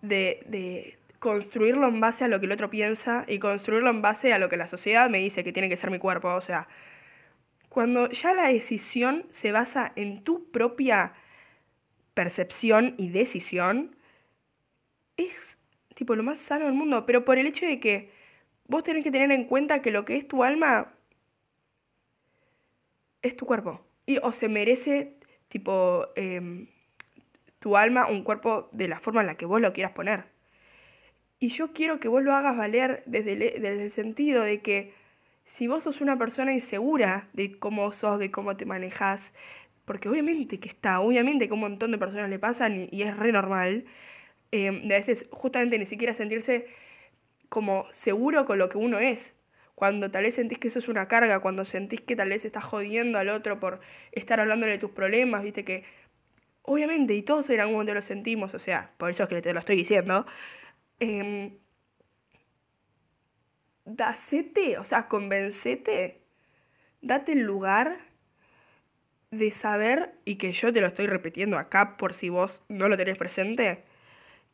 de, 0.00 0.44
de 0.46 0.96
construirlo 1.18 1.88
en 1.88 2.00
base 2.00 2.24
a 2.24 2.28
lo 2.28 2.38
que 2.38 2.46
el 2.46 2.52
otro 2.52 2.70
piensa 2.70 3.24
y 3.26 3.38
construirlo 3.38 3.90
en 3.90 4.00
base 4.00 4.32
a 4.32 4.38
lo 4.38 4.48
que 4.48 4.56
la 4.56 4.68
sociedad 4.68 5.10
me 5.10 5.18
dice 5.18 5.42
que 5.42 5.52
tiene 5.52 5.68
que 5.68 5.76
ser 5.76 5.90
mi 5.90 5.98
cuerpo. 5.98 6.28
O 6.28 6.40
sea, 6.40 6.68
cuando 7.68 8.08
ya 8.10 8.32
la 8.32 8.48
decisión 8.48 9.24
se 9.30 9.50
basa 9.50 9.92
en 9.96 10.22
tu 10.22 10.50
propia 10.52 11.14
percepción 12.14 12.94
y 12.96 13.10
decisión, 13.10 13.96
es 15.16 15.32
tipo 15.94 16.14
lo 16.16 16.22
más 16.22 16.38
sano 16.38 16.66
del 16.66 16.74
mundo, 16.74 17.06
pero 17.06 17.24
por 17.24 17.38
el 17.38 17.46
hecho 17.46 17.66
de 17.66 17.80
que 17.80 18.10
vos 18.66 18.82
tenés 18.82 19.04
que 19.04 19.10
tener 19.10 19.30
en 19.30 19.44
cuenta 19.44 19.82
que 19.82 19.90
lo 19.90 20.04
que 20.04 20.16
es 20.16 20.26
tu 20.26 20.42
alma 20.42 20.92
es 23.22 23.36
tu 23.36 23.46
cuerpo. 23.46 23.80
Y 24.06 24.18
o 24.18 24.32
se 24.32 24.48
merece, 24.48 25.14
tipo, 25.48 26.08
em, 26.16 26.66
tu 27.58 27.76
alma 27.76 28.06
un 28.06 28.22
cuerpo 28.22 28.68
de 28.72 28.88
la 28.88 29.00
forma 29.00 29.22
en 29.22 29.28
la 29.28 29.36
que 29.36 29.46
vos 29.46 29.60
lo 29.60 29.72
quieras 29.72 29.92
poner. 29.92 30.24
Y 31.38 31.48
yo 31.48 31.72
quiero 31.72 32.00
que 32.00 32.08
vos 32.08 32.22
lo 32.22 32.34
hagas 32.34 32.56
valer 32.56 33.02
desde 33.06 33.32
el, 33.32 33.38
desde 33.62 33.84
el 33.84 33.92
sentido 33.92 34.42
de 34.42 34.60
que 34.60 34.92
si 35.44 35.68
vos 35.68 35.84
sos 35.84 36.00
una 36.00 36.18
persona 36.18 36.52
insegura 36.52 37.28
de 37.32 37.58
cómo 37.58 37.92
sos, 37.92 38.18
de 38.18 38.30
cómo 38.30 38.56
te 38.56 38.66
manejas, 38.66 39.32
porque 39.84 40.08
obviamente 40.08 40.58
que 40.60 40.68
está, 40.68 41.00
obviamente 41.00 41.46
que 41.46 41.54
un 41.54 41.60
montón 41.60 41.90
de 41.90 41.98
personas 41.98 42.30
le 42.30 42.38
pasan 42.38 42.88
y, 42.90 43.02
es 43.02 43.16
re 43.16 43.32
normal, 43.32 43.84
eh, 44.52 44.70
de 44.84 44.94
a 44.94 44.98
veces 44.98 45.26
justamente 45.30 45.78
ni 45.78 45.86
siquiera 45.86 46.14
sentirse 46.14 46.66
como 47.48 47.86
seguro 47.92 48.46
con 48.46 48.58
lo 48.58 48.68
que 48.68 48.78
uno 48.78 48.98
es. 48.98 49.34
Cuando 49.74 50.10
tal 50.10 50.24
vez 50.24 50.36
sentís 50.36 50.58
que 50.58 50.68
eso 50.68 50.78
es 50.78 50.88
una 50.88 51.08
carga, 51.08 51.40
cuando 51.40 51.64
sentís 51.64 52.00
que 52.00 52.16
tal 52.16 52.28
vez 52.30 52.44
estás 52.44 52.64
jodiendo 52.64 53.18
al 53.18 53.28
otro 53.28 53.60
por 53.60 53.80
estar 54.12 54.40
hablándole 54.40 54.72
de 54.72 54.78
tus 54.78 54.90
problemas, 54.90 55.42
viste 55.42 55.64
que 55.64 55.84
obviamente, 56.62 57.14
y 57.14 57.22
todos 57.22 57.50
en 57.50 57.60
algún 57.60 57.74
momento 57.74 57.94
lo 57.94 58.02
sentimos, 58.02 58.54
o 58.54 58.58
sea, 58.58 58.92
por 58.98 59.10
eso 59.10 59.24
es 59.24 59.28
que 59.28 59.42
te 59.42 59.52
lo 59.52 59.60
estoy 59.60 59.76
diciendo, 59.76 60.26
eh, 61.00 61.58
dacete, 63.84 64.78
o 64.78 64.84
sea, 64.84 65.08
convencete, 65.08 66.20
date 67.02 67.32
el 67.32 67.40
lugar 67.42 67.98
de 69.38 69.50
saber, 69.50 70.12
y 70.24 70.36
que 70.36 70.52
yo 70.52 70.72
te 70.72 70.80
lo 70.80 70.86
estoy 70.86 71.06
repitiendo 71.06 71.58
acá 71.58 71.96
por 71.96 72.14
si 72.14 72.28
vos 72.28 72.62
no 72.68 72.88
lo 72.88 72.96
tenés 72.96 73.18
presente, 73.18 73.84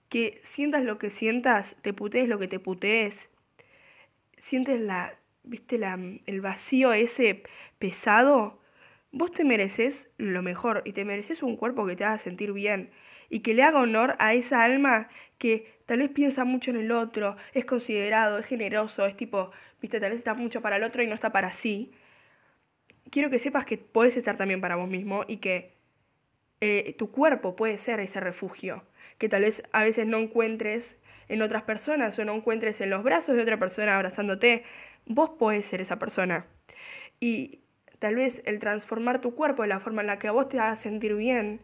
que 0.09 0.41
sientas 0.45 0.85
lo 0.85 0.99
que 0.99 1.11
sientas, 1.11 1.77
te 1.83 1.93
putees 1.93 2.29
lo 2.29 2.39
que 2.39 2.49
te 2.49 2.59
putees, 2.59 3.29
sientes 4.39 4.81
la, 4.81 5.15
viste, 5.45 5.79
la, 5.79 5.99
el 6.27 6.41
vacío 6.41 6.93
ese 6.93 7.43
pesado, 7.79 8.61
vos 9.13 9.33
te 9.33 9.45
mereces 9.45 10.09
lo 10.19 10.43
mejor 10.43 10.83
y 10.85 10.93
te 10.93 11.05
mereces 11.05 11.43
un 11.43 11.57
cuerpo 11.57 11.87
que 11.87 11.97
te 11.97 12.05
haga 12.05 12.19
sentir 12.19 12.53
bien 12.53 12.91
y 13.29 13.41
que 13.41 13.55
le 13.55 13.63
haga 13.63 13.81
honor 13.81 14.17
a 14.19 14.35
esa 14.35 14.63
alma 14.63 15.09
que 15.39 15.73
tal 15.87 16.01
vez 16.01 16.11
piensa 16.11 16.45
mucho 16.45 16.71
en 16.71 16.77
el 16.77 16.93
otro, 16.93 17.37
es 17.55 17.65
considerado, 17.65 18.39
es 18.39 18.47
generoso, 18.47 19.07
es 19.07 19.17
tipo, 19.17 19.53
viste, 19.81 20.01
tal 20.01 20.11
vez 20.11 20.19
está 20.19 20.35
mucho 20.35 20.61
para 20.61 20.77
el 20.77 20.85
otro 20.85 21.03
y 21.03 21.07
no 21.07 21.15
está 21.15 21.31
para 21.33 21.53
sí. 21.53 21.93
Quiero 23.11 23.31
que 23.31 23.39
sepas 23.39 23.65
que 23.65 23.79
puedes 23.79 24.17
estar 24.17 24.37
también 24.37 24.61
para 24.61 24.77
vos 24.77 24.89
mismo 24.89 25.25
y 25.27 25.39
que 25.39 25.73
eh, 26.61 26.95
tu 26.99 27.11
cuerpo 27.11 27.57
puede 27.57 27.79
ser 27.79 28.01
ese 28.01 28.21
refugio, 28.21 28.83
que 29.19 29.29
tal 29.29 29.43
vez 29.43 29.63
a 29.73 29.83
veces 29.83 30.07
no 30.07 30.19
encuentres 30.19 30.97
en 31.29 31.43
otras 31.43 31.63
personas 31.63 32.19
o 32.19 32.25
no 32.25 32.35
encuentres 32.35 32.81
en 32.81 32.91
los 32.91 33.03
brazos 33.03 33.37
de 33.37 33.43
otra 33.43 33.59
persona 33.59 33.97
abrazándote. 33.97 34.65
Vos 35.07 35.31
podés 35.31 35.67
ser 35.67 35.81
esa 35.81 35.99
persona. 35.99 36.47
Y 37.21 37.61
tal 37.99 38.17
vez 38.17 38.43
el 38.45 38.59
transformar 38.59 39.21
tu 39.21 39.35
cuerpo 39.35 39.63
de 39.63 39.69
la 39.69 39.81
forma 39.81 40.03
en 40.03 40.09
la 40.09 40.19
que 40.19 40.29
a 40.29 40.33
vos 40.33 40.49
te 40.49 40.59
haga 40.59 40.77
sentir 40.77 41.15
bien, 41.15 41.61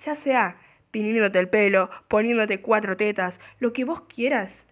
ya 0.00 0.14
sea 0.14 0.56
piniéndote 0.90 1.38
el 1.38 1.48
pelo, 1.48 1.90
poniéndote 2.08 2.60
cuatro 2.60 2.96
tetas, 2.96 3.38
lo 3.58 3.72
que 3.72 3.84
vos 3.84 4.02
quieras. 4.02 4.64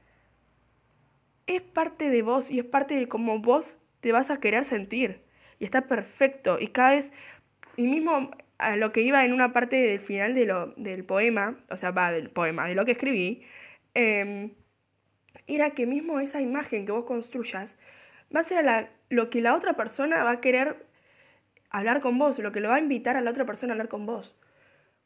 Es 1.46 1.62
parte 1.62 2.08
de 2.11 2.23
vos 2.23 2.50
y 2.50 2.61
es 2.61 2.64
parte 2.64 2.94
de 2.94 3.08
cómo 3.08 3.40
vos 3.40 3.78
te 4.00 4.12
vas 4.12 4.30
a 4.30 4.40
querer 4.40 4.64
sentir. 4.64 5.25
Y 5.59 5.65
está 5.65 5.83
perfecto. 5.83 6.59
Y 6.61 6.69
cada 6.69 6.91
vez, 6.91 7.11
y 7.77 7.87
mismo 7.87 8.31
a 8.59 8.77
lo 8.77 8.93
que 8.93 9.03
iba 9.03 9.25
en 9.25 9.33
una 9.33 9.53
parte 9.53 9.77
del 9.77 10.01
final 10.01 10.35
de 10.35 10.47
lo, 10.47 10.69
del 10.77 11.05
poema, 11.05 11.59
o 11.71 11.77
sea, 11.77 11.91
va 11.91 12.13
del 12.13 12.31
poema, 12.31 12.67
de 12.67 12.75
lo 12.75 12.85
que 12.85 12.93
escribí, 12.93 13.45
em, 13.95 14.53
era 15.47 15.71
que 15.71 15.87
mismo 15.87 16.21
esa 16.21 16.41
imagen 16.41 16.87
que 16.87 16.93
vos 16.93 17.05
construyas 17.05 17.77
va 18.35 18.41
a 18.41 18.45
ser 18.45 18.65
la, 18.65 18.89
lo 19.11 19.31
que 19.31 19.41
la 19.41 19.55
otra 19.55 19.75
persona 19.75 20.25
va 20.25 20.33
a 20.33 20.41
querer 20.41 20.87
hablar 21.71 22.01
con 22.01 22.19
vos, 22.19 22.39
lo 22.39 22.53
que 22.53 22.61
lo 22.61 22.69
va 22.71 22.77
a 22.77 22.81
invitar 22.81 23.17
a 23.17 23.21
la 23.21 23.31
otra 23.31 23.45
persona 23.45 23.73
a 23.73 23.75
hablar 23.75 23.89
con 23.89 24.07
vos. 24.07 24.35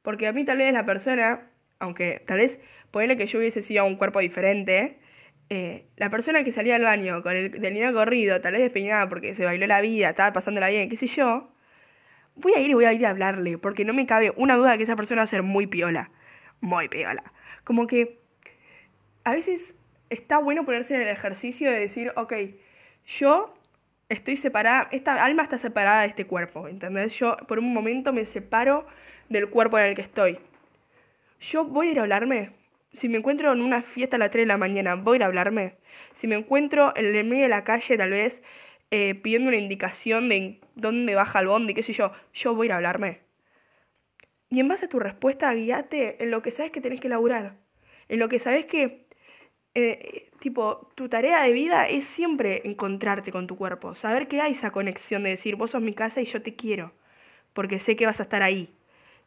Porque 0.02 0.26
a 0.26 0.32
mí 0.32 0.44
tal 0.44 0.58
vez 0.58 0.72
la 0.72 0.86
persona, 0.86 1.50
aunque 1.78 2.22
tal 2.26 2.38
vez 2.38 2.60
ponele 2.90 3.16
que 3.16 3.26
yo 3.26 3.38
hubiese 3.38 3.62
sido 3.62 3.84
un 3.84 3.96
cuerpo 3.96 4.20
diferente, 4.20 4.98
eh, 5.50 5.86
la 5.96 6.10
persona 6.10 6.44
que 6.44 6.52
salía 6.52 6.76
al 6.76 6.84
baño 6.84 7.22
con 7.22 7.36
el 7.36 7.50
delineado 7.50 7.98
corrido, 7.98 8.40
tal 8.40 8.52
vez 8.52 8.62
despeinada 8.62 9.08
porque 9.08 9.34
se 9.34 9.44
bailó 9.44 9.66
la 9.66 9.80
vida, 9.80 10.10
estaba 10.10 10.32
pasándola 10.32 10.68
bien, 10.68 10.88
qué 10.88 10.96
sé 10.96 11.08
yo, 11.08 11.50
voy 12.36 12.52
a 12.54 12.60
ir 12.60 12.70
y 12.70 12.74
voy 12.74 12.84
a 12.84 12.92
ir 12.92 13.04
a 13.04 13.10
hablarle, 13.10 13.58
porque 13.58 13.84
no 13.84 13.92
me 13.92 14.06
cabe 14.06 14.32
una 14.36 14.56
duda 14.56 14.76
que 14.76 14.84
esa 14.84 14.96
persona 14.96 15.22
va 15.22 15.24
a 15.24 15.26
ser 15.26 15.42
muy 15.42 15.66
piola. 15.66 16.10
Muy 16.60 16.88
piola. 16.88 17.24
Como 17.64 17.86
que 17.86 18.20
a 19.24 19.32
veces 19.32 19.74
está 20.08 20.38
bueno 20.38 20.64
ponerse 20.64 20.94
en 20.94 21.02
el 21.02 21.08
ejercicio 21.08 21.70
de 21.70 21.80
decir, 21.80 22.12
ok, 22.16 22.32
yo 23.06 23.54
estoy 24.08 24.36
separada, 24.36 24.88
esta 24.92 25.24
alma 25.24 25.42
está 25.42 25.58
separada 25.58 26.02
de 26.02 26.08
este 26.08 26.26
cuerpo, 26.26 26.68
¿entendés? 26.68 27.18
Yo 27.18 27.36
por 27.48 27.58
un 27.58 27.72
momento 27.72 28.12
me 28.12 28.26
separo 28.26 28.86
del 29.28 29.48
cuerpo 29.48 29.78
en 29.78 29.86
el 29.86 29.94
que 29.94 30.02
estoy. 30.02 30.38
Yo 31.40 31.64
voy 31.64 31.88
a 31.88 31.90
ir 31.92 31.98
a 31.98 32.02
hablarme. 32.02 32.59
Si 32.92 33.08
me 33.08 33.18
encuentro 33.18 33.52
en 33.52 33.62
una 33.62 33.82
fiesta 33.82 34.16
a 34.16 34.18
las 34.18 34.30
3 34.30 34.42
de 34.42 34.46
la 34.46 34.56
mañana, 34.56 34.96
voy 34.96 35.14
a 35.14 35.16
ir 35.16 35.22
a 35.22 35.26
hablarme. 35.26 35.74
Si 36.14 36.26
me 36.26 36.34
encuentro 36.36 36.92
en 36.96 37.06
el 37.06 37.24
medio 37.24 37.44
de 37.44 37.48
la 37.48 37.64
calle, 37.64 37.96
tal 37.96 38.10
vez, 38.10 38.42
eh, 38.90 39.14
pidiendo 39.14 39.48
una 39.48 39.58
indicación 39.58 40.28
de 40.28 40.60
dónde 40.74 41.14
baja 41.14 41.40
el 41.40 41.46
bondi, 41.46 41.74
qué 41.74 41.82
sé 41.82 41.92
yo, 41.92 42.12
yo 42.34 42.54
voy 42.54 42.66
a 42.66 42.68
ir 42.68 42.72
a 42.72 42.76
hablarme. 42.76 43.20
Y 44.48 44.58
en 44.60 44.68
base 44.68 44.86
a 44.86 44.88
tu 44.88 44.98
respuesta, 44.98 45.52
guíate 45.54 46.22
en 46.22 46.30
lo 46.30 46.42
que 46.42 46.50
sabes 46.50 46.72
que 46.72 46.80
tenés 46.80 47.00
que 47.00 47.08
laburar. 47.08 47.54
En 48.08 48.18
lo 48.18 48.28
que 48.28 48.40
sabes 48.40 48.66
que, 48.66 49.06
eh, 49.74 50.30
tipo, 50.40 50.90
tu 50.96 51.08
tarea 51.08 51.42
de 51.42 51.52
vida 51.52 51.88
es 51.88 52.06
siempre 52.06 52.62
encontrarte 52.64 53.30
con 53.32 53.46
tu 53.46 53.56
cuerpo. 53.56 53.94
Saber 53.94 54.28
que 54.28 54.40
hay 54.40 54.52
esa 54.52 54.72
conexión 54.72 55.22
de 55.22 55.30
decir, 55.30 55.56
vos 55.56 55.70
sos 55.72 55.82
mi 55.82 55.94
casa 55.94 56.20
y 56.20 56.24
yo 56.24 56.42
te 56.42 56.56
quiero. 56.56 56.92
Porque 57.52 57.78
sé 57.78 57.96
que 57.96 58.06
vas 58.06 58.20
a 58.20 58.24
estar 58.24 58.42
ahí 58.42 58.70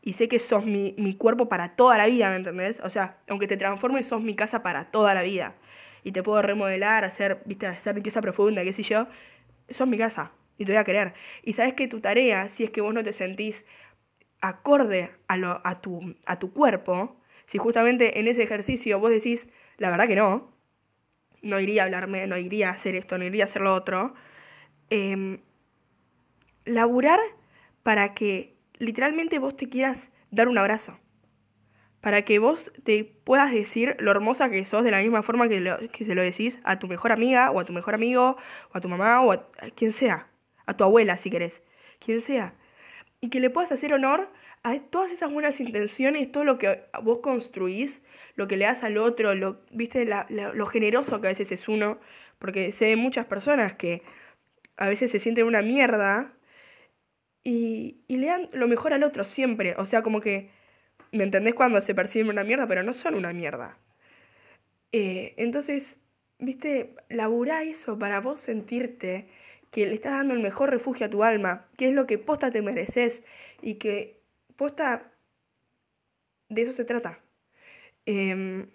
y 0.05 0.13
sé 0.13 0.27
que 0.27 0.39
sos 0.39 0.65
mi, 0.65 0.93
mi, 0.97 1.15
cuerpo 1.15 1.47
para 1.47 1.75
toda 1.75 1.97
la 1.97 2.07
vida, 2.07 2.29
¿me 2.29 2.35
entendés? 2.35 2.79
O 2.81 2.89
sea, 2.89 3.17
aunque 3.29 3.47
te 3.47 3.55
transformes, 3.55 4.05
sos 4.05 4.21
mi 4.21 4.35
casa 4.35 4.61
para 4.61 4.91
toda 4.91 5.13
la 5.13 5.21
vida. 5.21 5.55
Y 6.03 6.11
te 6.11 6.21
puedo 6.21 6.41
remodelar, 6.41 7.05
hacer, 7.05 7.41
viste, 7.45 7.67
hacer 7.67 7.95
limpieza 7.95 8.21
profunda, 8.21 8.63
qué 8.63 8.73
sé 8.73 8.83
yo. 8.83 9.07
Sos 9.69 9.87
mi 9.87 9.97
casa 9.97 10.31
y 10.57 10.65
te 10.65 10.73
voy 10.73 10.79
a 10.79 10.83
querer. 10.83 11.13
Y 11.41 11.53
sabes 11.53 11.73
que 11.73 11.87
tu 11.87 12.01
tarea, 12.01 12.49
si 12.49 12.65
es 12.65 12.69
que 12.69 12.81
vos 12.81 12.93
no 12.93 13.01
te 13.01 13.13
sentís 13.13 13.65
acorde 14.41 15.09
a, 15.29 15.37
lo, 15.37 15.61
a, 15.63 15.79
tu, 15.79 16.15
a 16.25 16.37
tu 16.37 16.51
cuerpo, 16.51 17.15
si 17.45 17.57
justamente 17.57 18.19
en 18.19 18.27
ese 18.27 18.43
ejercicio 18.43 18.99
vos 18.99 19.09
decís, 19.09 19.47
la 19.77 19.89
verdad 19.89 20.05
que 20.05 20.17
no, 20.17 20.51
no 21.41 21.61
iría 21.61 21.83
a 21.83 21.85
hablarme, 21.85 22.27
no 22.27 22.37
iría 22.37 22.69
a 22.69 22.73
hacer 22.73 22.95
esto, 22.95 23.17
no 23.17 23.23
iría 23.23 23.45
a 23.45 23.47
hacer 23.47 23.61
lo 23.61 23.73
otro, 23.73 24.15
eh, 24.89 25.39
laburar 26.65 27.19
para 27.83 28.13
que 28.13 28.52
literalmente 28.77 29.39
vos 29.39 29.55
te 29.55 29.69
quieras 29.69 30.09
dar 30.31 30.47
un 30.47 30.57
abrazo. 30.57 30.97
Para 32.01 32.23
que 32.23 32.39
vos 32.39 32.71
te 32.83 33.05
puedas 33.05 33.53
decir 33.53 33.95
lo 33.99 34.11
hermosa 34.11 34.49
que 34.49 34.65
sos 34.65 34.83
de 34.83 34.91
la 34.91 34.99
misma 34.99 35.23
forma 35.23 35.47
que, 35.47 35.89
que 35.91 36.03
se 36.03 36.15
lo 36.15 36.21
decís 36.21 36.59
a 36.63 36.77
tu 36.77 36.87
mejor 36.87 37.11
amiga, 37.11 37.49
o 37.51 37.59
a 37.59 37.65
tu 37.65 37.71
mejor 37.71 37.95
amigo, 37.95 38.35
o 38.73 38.77
a 38.77 38.81
tu 38.81 38.89
mamá, 38.89 39.21
o 39.21 39.31
a, 39.31 39.45
quien 39.75 39.93
sea. 39.93 40.27
A 40.65 40.75
tu 40.75 40.83
abuela, 40.83 41.17
si 41.17 41.29
querés. 41.29 41.61
Quien 41.99 42.21
sea. 42.21 42.55
Y 43.21 43.29
que 43.29 43.39
le 43.39 43.49
puedas 43.49 43.71
hacer 43.71 43.93
honor 43.93 44.29
a 44.63 44.79
todas 44.79 45.11
esas 45.11 45.31
buenas 45.31 45.59
intenciones, 45.59 46.31
todo 46.31 46.43
lo 46.43 46.57
que 46.57 46.83
vos 47.01 47.19
construís, 47.19 48.01
lo 48.35 48.47
que 48.47 48.57
le 48.57 48.65
das 48.65 48.83
al 48.83 48.97
otro, 48.97 49.35
lo, 49.35 49.61
viste, 49.71 50.05
lo 50.29 50.65
generoso 50.65 51.21
que 51.21 51.27
a 51.27 51.31
veces 51.31 51.51
es 51.51 51.67
uno, 51.67 51.99
porque 52.39 52.71
sé 52.71 52.85
de 52.85 52.95
muchas 52.95 53.25
personas 53.25 53.75
que 53.75 54.03
a 54.77 54.87
veces 54.87 55.11
se 55.11 55.19
sienten 55.19 55.45
una 55.45 55.61
mierda 55.61 56.33
y, 57.43 57.97
y 58.07 58.17
le 58.17 58.27
dan 58.27 58.49
lo 58.53 58.67
mejor 58.67 58.93
al 58.93 59.03
otro 59.03 59.23
siempre. 59.23 59.75
O 59.77 59.85
sea, 59.85 60.01
como 60.03 60.21
que, 60.21 60.49
¿me 61.11 61.23
entendés 61.23 61.53
cuando 61.55 61.81
se 61.81 61.95
perciben 61.95 62.29
una 62.29 62.43
mierda? 62.43 62.67
Pero 62.67 62.83
no 62.83 62.93
son 62.93 63.15
una 63.15 63.33
mierda. 63.33 63.77
Eh, 64.91 65.33
entonces, 65.37 65.97
viste, 66.39 66.95
labura 67.09 67.63
eso 67.63 67.97
para 67.97 68.19
vos 68.19 68.39
sentirte 68.39 69.27
que 69.71 69.87
le 69.87 69.95
estás 69.95 70.13
dando 70.13 70.35
el 70.35 70.39
mejor 70.39 70.69
refugio 70.69 71.07
a 71.07 71.09
tu 71.09 71.23
alma, 71.23 71.65
que 71.77 71.89
es 71.89 71.93
lo 71.93 72.05
que 72.05 72.19
posta 72.19 72.51
te 72.51 72.61
mereces 72.61 73.23
y 73.61 73.75
que 73.75 74.21
posta 74.55 75.11
de 76.49 76.61
eso 76.61 76.71
se 76.73 76.85
trata. 76.85 77.19
Em, 78.05 78.67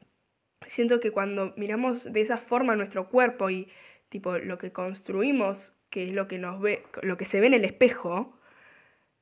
siento 0.67 1.01
que 1.01 1.13
cuando 1.13 1.55
miramos 1.57 2.05
de 2.13 2.21
esa 2.21 2.39
forma 2.39 2.75
nuestro 2.77 3.09
cuerpo 3.09 3.49
y 3.51 3.69
tipo 4.09 4.39
lo 4.39 4.59
que 4.59 4.73
construimos, 4.73 5.73
que 5.91 6.09
es 6.09 6.15
lo 6.15 6.27
que 6.27 6.39
nos 6.39 6.61
ve, 6.61 6.83
lo 7.03 7.17
que 7.17 7.25
se 7.25 7.41
ve 7.41 7.47
en 7.47 7.55
el 7.55 7.65
espejo, 7.65 8.38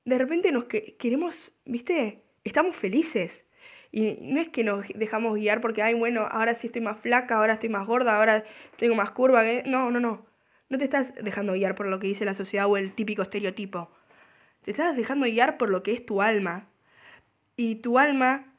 de 0.07 0.19
repente 0.19 0.53
nos 0.53 0.65
queremos, 0.65 1.53
viste, 1.65 2.23
estamos 2.45 2.77
felices. 2.77 3.45
Y 3.91 4.17
no 4.21 4.41
es 4.41 4.49
que 4.49 4.63
nos 4.63 4.87
dejamos 4.95 5.35
guiar 5.35 5.61
porque, 5.61 5.83
ay, 5.83 5.95
bueno, 5.95 6.27
ahora 6.31 6.55
sí 6.55 6.69
estoy 6.69 6.81
más 6.81 6.99
flaca, 6.99 7.37
ahora 7.37 7.55
estoy 7.55 7.69
más 7.69 7.87
gorda, 7.87 8.17
ahora 8.17 8.45
tengo 8.77 8.95
más 8.95 9.11
curva. 9.11 9.43
No, 9.65 9.91
no, 9.91 10.01
no. 10.01 10.25
No 10.69 10.79
te 10.79 10.85
estás 10.85 11.13
dejando 11.17 11.55
guiar 11.55 11.75
por 11.75 11.87
lo 11.87 11.99
que 11.99 12.07
dice 12.07 12.25
la 12.25 12.35
sociedad 12.35 12.69
o 12.69 12.77
el 12.77 12.93
típico 12.93 13.23
estereotipo. 13.23 13.91
Te 14.63 14.71
estás 14.71 14.97
dejando 14.97 15.27
guiar 15.27 15.57
por 15.57 15.71
lo 15.71 15.83
que 15.83 15.93
es 15.93 16.07
tu 16.07 16.23
alma. 16.23 16.69
Y 17.57 17.77
tu 17.77 17.99
alma 17.99 18.55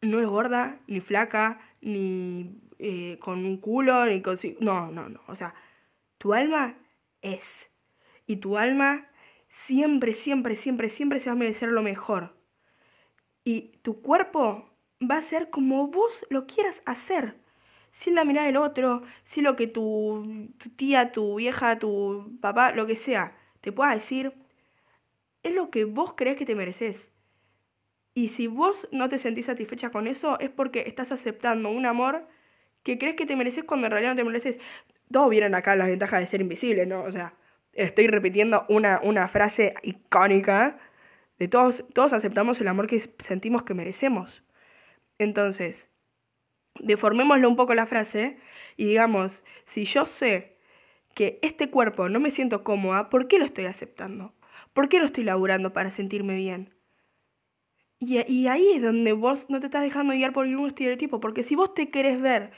no 0.00 0.20
es 0.20 0.26
gorda, 0.26 0.78
ni 0.88 1.00
flaca, 1.00 1.60
ni 1.80 2.60
eh, 2.78 3.18
con 3.20 3.44
un 3.44 3.58
culo, 3.58 4.06
ni 4.06 4.20
con... 4.20 4.36
No, 4.60 4.90
no, 4.90 5.08
no. 5.08 5.20
O 5.28 5.36
sea, 5.36 5.54
tu 6.18 6.34
alma 6.34 6.74
es. 7.22 7.70
Y 8.26 8.36
tu 8.36 8.58
alma 8.58 9.06
siempre, 9.56 10.14
siempre, 10.14 10.54
siempre, 10.54 10.90
siempre 10.90 11.18
se 11.18 11.30
va 11.30 11.32
a 11.32 11.36
merecer 11.36 11.70
lo 11.70 11.82
mejor. 11.82 12.36
Y 13.44 13.72
tu 13.82 14.02
cuerpo 14.02 14.68
va 15.00 15.16
a 15.16 15.22
ser 15.22 15.50
como 15.50 15.88
vos 15.88 16.26
lo 16.30 16.46
quieras 16.46 16.82
hacer. 16.86 17.36
sin 17.92 18.14
la 18.14 18.24
mirada 18.26 18.46
del 18.48 18.58
otro, 18.58 19.02
sin 19.24 19.44
lo 19.44 19.56
que 19.56 19.66
tu, 19.66 20.50
tía, 20.76 21.12
tu 21.12 21.36
vieja, 21.36 21.78
tu 21.78 22.38
papá, 22.42 22.72
lo 22.72 22.86
que 22.86 22.96
sea, 22.96 23.34
te 23.62 23.72
pueda 23.72 23.94
decir, 23.94 24.34
es 25.42 25.54
lo 25.54 25.70
que 25.70 25.84
vos 25.86 26.14
crees 26.16 26.36
que 26.36 26.44
te 26.46 26.54
mereces. 26.54 27.10
Y 28.14 28.28
si 28.28 28.48
vos 28.48 28.88
no 28.92 29.08
te 29.08 29.18
sentís 29.18 29.46
satisfecha 29.46 29.90
con 29.90 30.06
eso, 30.08 30.38
es 30.40 30.50
porque 30.50 30.84
estás 30.86 31.12
aceptando 31.12 31.70
un 31.70 31.86
amor 31.86 32.26
que 32.82 32.98
crees 32.98 33.16
que 33.16 33.26
te 33.26 33.36
mereces 33.36 33.64
cuando 33.64 33.86
en 33.86 33.92
realidad 33.92 34.12
no 34.12 34.16
te 34.16 34.24
mereces. 34.24 34.58
Todos 35.10 35.30
vieron 35.30 35.54
acá 35.54 35.76
las 35.76 35.88
ventajas 35.88 36.20
de 36.20 36.26
ser 36.26 36.40
invisible, 36.42 36.86
¿no? 36.86 37.02
O 37.02 37.12
sea, 37.12 37.34
estoy 37.76 38.06
repitiendo 38.08 38.64
una, 38.68 39.00
una 39.02 39.28
frase 39.28 39.74
icónica 39.82 40.78
de 41.38 41.48
todos, 41.48 41.84
todos 41.92 42.12
aceptamos 42.12 42.60
el 42.60 42.68
amor 42.68 42.86
que 42.86 43.10
sentimos 43.18 43.62
que 43.62 43.74
merecemos. 43.74 44.42
Entonces, 45.18 45.88
deformémoslo 46.80 47.48
un 47.48 47.56
poco 47.56 47.74
la 47.74 47.86
frase 47.86 48.38
y 48.76 48.86
digamos, 48.86 49.42
si 49.66 49.84
yo 49.84 50.06
sé 50.06 50.56
que 51.14 51.38
este 51.42 51.70
cuerpo 51.70 52.08
no 52.08 52.20
me 52.20 52.30
siento 52.30 52.64
cómoda, 52.64 53.08
¿por 53.08 53.28
qué 53.28 53.38
lo 53.38 53.44
estoy 53.44 53.66
aceptando? 53.66 54.34
¿Por 54.72 54.88
qué 54.88 54.98
lo 54.98 55.06
estoy 55.06 55.24
laburando 55.24 55.72
para 55.72 55.90
sentirme 55.90 56.36
bien? 56.36 56.74
Y, 57.98 58.20
y, 58.30 58.46
ahí 58.48 58.72
es 58.74 58.82
donde 58.82 59.14
vos 59.14 59.48
no 59.48 59.58
te 59.58 59.66
estás 59.66 59.82
dejando 59.82 60.12
guiar 60.12 60.34
por 60.34 60.46
ningún 60.46 60.68
estereotipo, 60.68 61.18
porque 61.18 61.42
si 61.42 61.56
vos 61.56 61.72
te 61.72 61.88
querés 61.88 62.20
ver 62.20 62.50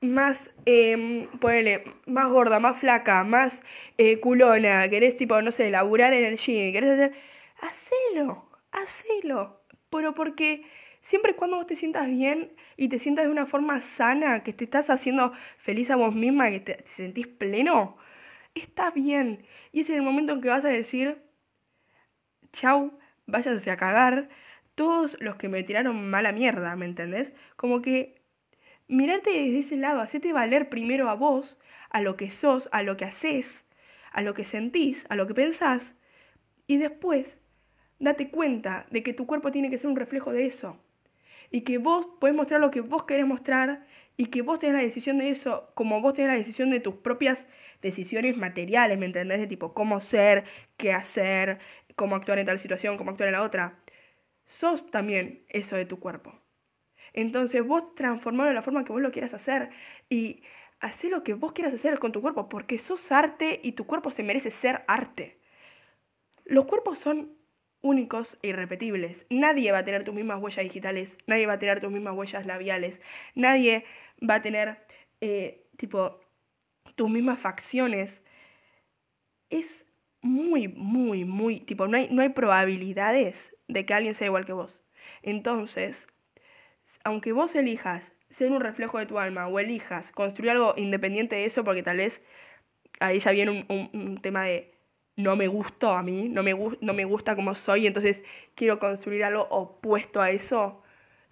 más, 0.00 0.50
eh, 0.66 1.28
ponele, 1.40 1.84
más 2.06 2.28
gorda, 2.30 2.58
más 2.58 2.78
flaca, 2.80 3.22
más 3.24 3.60
eh, 3.98 4.20
culona, 4.20 4.88
querés 4.88 5.16
tipo, 5.16 5.40
no 5.42 5.50
sé, 5.50 5.70
laburar 5.70 6.12
en 6.14 6.24
el 6.24 6.38
gym, 6.38 6.72
querés 6.72 6.92
hacer, 6.92 7.12
hacelo, 7.60 8.48
hacelo, 8.72 9.60
pero 9.90 10.14
porque 10.14 10.64
siempre 11.02 11.34
cuando 11.36 11.56
vos 11.58 11.66
te 11.66 11.76
sientas 11.76 12.08
bien 12.08 12.52
y 12.76 12.88
te 12.88 12.98
sientas 12.98 13.26
de 13.26 13.30
una 13.30 13.46
forma 13.46 13.80
sana, 13.82 14.42
que 14.42 14.52
te 14.52 14.64
estás 14.64 14.90
haciendo 14.90 15.32
feliz 15.58 15.90
a 15.90 15.96
vos 15.96 16.14
misma, 16.14 16.50
que 16.50 16.60
te, 16.60 16.74
te 16.74 16.90
sentís 16.92 17.26
pleno, 17.26 17.96
está 18.54 18.90
bien. 18.90 19.46
Y 19.72 19.80
es 19.80 19.90
el 19.90 20.02
momento 20.02 20.32
en 20.32 20.40
que 20.40 20.48
vas 20.48 20.64
a 20.64 20.68
decir, 20.68 21.18
chau, 22.52 22.98
váyanse 23.26 23.70
a 23.70 23.76
cagar 23.76 24.28
todos 24.74 25.16
los 25.20 25.36
que 25.36 25.48
me 25.48 25.62
tiraron 25.62 26.10
mala 26.10 26.32
mierda, 26.32 26.74
¿me 26.76 26.86
entendés? 26.86 27.32
Como 27.56 27.82
que 27.82 28.19
mirarte 28.90 29.30
desde 29.30 29.60
ese 29.60 29.76
lado, 29.76 30.00
hacete 30.00 30.32
valer 30.32 30.68
primero 30.68 31.08
a 31.08 31.14
vos, 31.14 31.58
a 31.90 32.00
lo 32.00 32.16
que 32.16 32.30
sos, 32.30 32.68
a 32.72 32.82
lo 32.82 32.96
que 32.96 33.04
haces, 33.04 33.64
a 34.12 34.20
lo 34.22 34.34
que 34.34 34.44
sentís, 34.44 35.06
a 35.08 35.14
lo 35.14 35.26
que 35.26 35.34
pensás, 35.34 35.94
y 36.66 36.76
después 36.76 37.38
date 37.98 38.30
cuenta 38.30 38.86
de 38.90 39.02
que 39.02 39.14
tu 39.14 39.26
cuerpo 39.26 39.52
tiene 39.52 39.70
que 39.70 39.78
ser 39.78 39.90
un 39.90 39.96
reflejo 39.96 40.32
de 40.32 40.46
eso. 40.46 40.76
Y 41.50 41.62
que 41.62 41.78
vos 41.78 42.06
podés 42.20 42.34
mostrar 42.34 42.60
lo 42.60 42.70
que 42.70 42.80
vos 42.80 43.04
querés 43.04 43.26
mostrar 43.26 43.86
y 44.16 44.26
que 44.26 44.42
vos 44.42 44.58
tenés 44.58 44.76
la 44.76 44.82
decisión 44.82 45.18
de 45.18 45.30
eso, 45.30 45.70
como 45.74 46.00
vos 46.00 46.14
tenés 46.14 46.30
la 46.30 46.38
decisión 46.38 46.70
de 46.70 46.80
tus 46.80 46.94
propias 46.96 47.46
decisiones 47.82 48.36
materiales, 48.36 48.98
¿me 48.98 49.06
entendés? 49.06 49.40
De 49.40 49.46
tipo 49.46 49.74
cómo 49.74 50.00
ser, 50.00 50.44
qué 50.76 50.92
hacer, 50.92 51.58
cómo 51.96 52.16
actuar 52.16 52.38
en 52.38 52.46
tal 52.46 52.58
situación, 52.58 52.96
cómo 52.96 53.10
actuar 53.10 53.28
en 53.28 53.34
la 53.34 53.42
otra. 53.42 53.78
Sos 54.46 54.90
también 54.90 55.44
eso 55.48 55.76
de 55.76 55.86
tu 55.86 55.98
cuerpo. 55.98 56.34
Entonces 57.12 57.66
vos 57.66 57.94
transformalo 57.94 58.48
de 58.48 58.54
la 58.54 58.62
forma 58.62 58.84
que 58.84 58.92
vos 58.92 59.02
lo 59.02 59.12
quieras 59.12 59.34
hacer 59.34 59.70
y 60.08 60.42
hacé 60.80 61.08
lo 61.08 61.22
que 61.22 61.34
vos 61.34 61.52
quieras 61.52 61.74
hacer 61.74 61.98
con 61.98 62.12
tu 62.12 62.20
cuerpo, 62.20 62.48
porque 62.48 62.78
sos 62.78 63.12
arte 63.12 63.60
y 63.62 63.72
tu 63.72 63.86
cuerpo 63.86 64.10
se 64.10 64.22
merece 64.22 64.50
ser 64.50 64.82
arte. 64.88 65.38
Los 66.44 66.66
cuerpos 66.66 66.98
son 66.98 67.32
únicos 67.82 68.38
e 68.42 68.48
irrepetibles. 68.48 69.26
Nadie 69.30 69.72
va 69.72 69.78
a 69.78 69.84
tener 69.84 70.04
tus 70.04 70.14
mismas 70.14 70.40
huellas 70.42 70.64
digitales, 70.64 71.16
nadie 71.26 71.46
va 71.46 71.54
a 71.54 71.58
tener 71.58 71.80
tus 71.80 71.90
mismas 71.90 72.14
huellas 72.14 72.46
labiales, 72.46 73.00
nadie 73.34 73.84
va 74.28 74.36
a 74.36 74.42
tener, 74.42 74.78
eh, 75.20 75.66
tipo, 75.76 76.20
tus 76.96 77.10
mismas 77.10 77.38
facciones. 77.38 78.22
Es 79.50 79.84
muy, 80.22 80.68
muy, 80.68 81.24
muy, 81.24 81.60
tipo, 81.60 81.88
no 81.88 81.96
hay, 81.96 82.08
no 82.10 82.22
hay 82.22 82.30
probabilidades 82.30 83.54
de 83.68 83.86
que 83.86 83.94
alguien 83.94 84.14
sea 84.14 84.26
igual 84.26 84.46
que 84.46 84.52
vos. 84.52 84.80
Entonces, 85.22 86.06
aunque 87.04 87.32
vos 87.32 87.54
elijas 87.54 88.12
ser 88.30 88.50
un 88.50 88.60
reflejo 88.60 88.98
de 88.98 89.06
tu 89.06 89.18
alma 89.18 89.48
o 89.48 89.58
elijas 89.58 90.12
construir 90.12 90.52
algo 90.52 90.74
independiente 90.76 91.36
de 91.36 91.44
eso, 91.44 91.64
porque 91.64 91.82
tal 91.82 91.98
vez 91.98 92.22
ahí 93.00 93.18
ya 93.18 93.32
viene 93.32 93.66
un, 93.68 94.20
tema 94.22 94.44
de 94.44 94.74
no 95.16 95.36
me 95.36 95.48
gustó 95.48 95.92
a 95.92 96.02
mí, 96.02 96.28
no 96.28 96.42
me, 96.42 96.54
no 96.80 96.92
me 96.94 97.04
gusta 97.04 97.34
como 97.34 97.54
soy, 97.54 97.86
entonces 97.86 98.22
quiero 98.54 98.78
construir 98.78 99.24
algo 99.24 99.46
opuesto 99.50 100.20
a 100.20 100.30
eso 100.30 100.82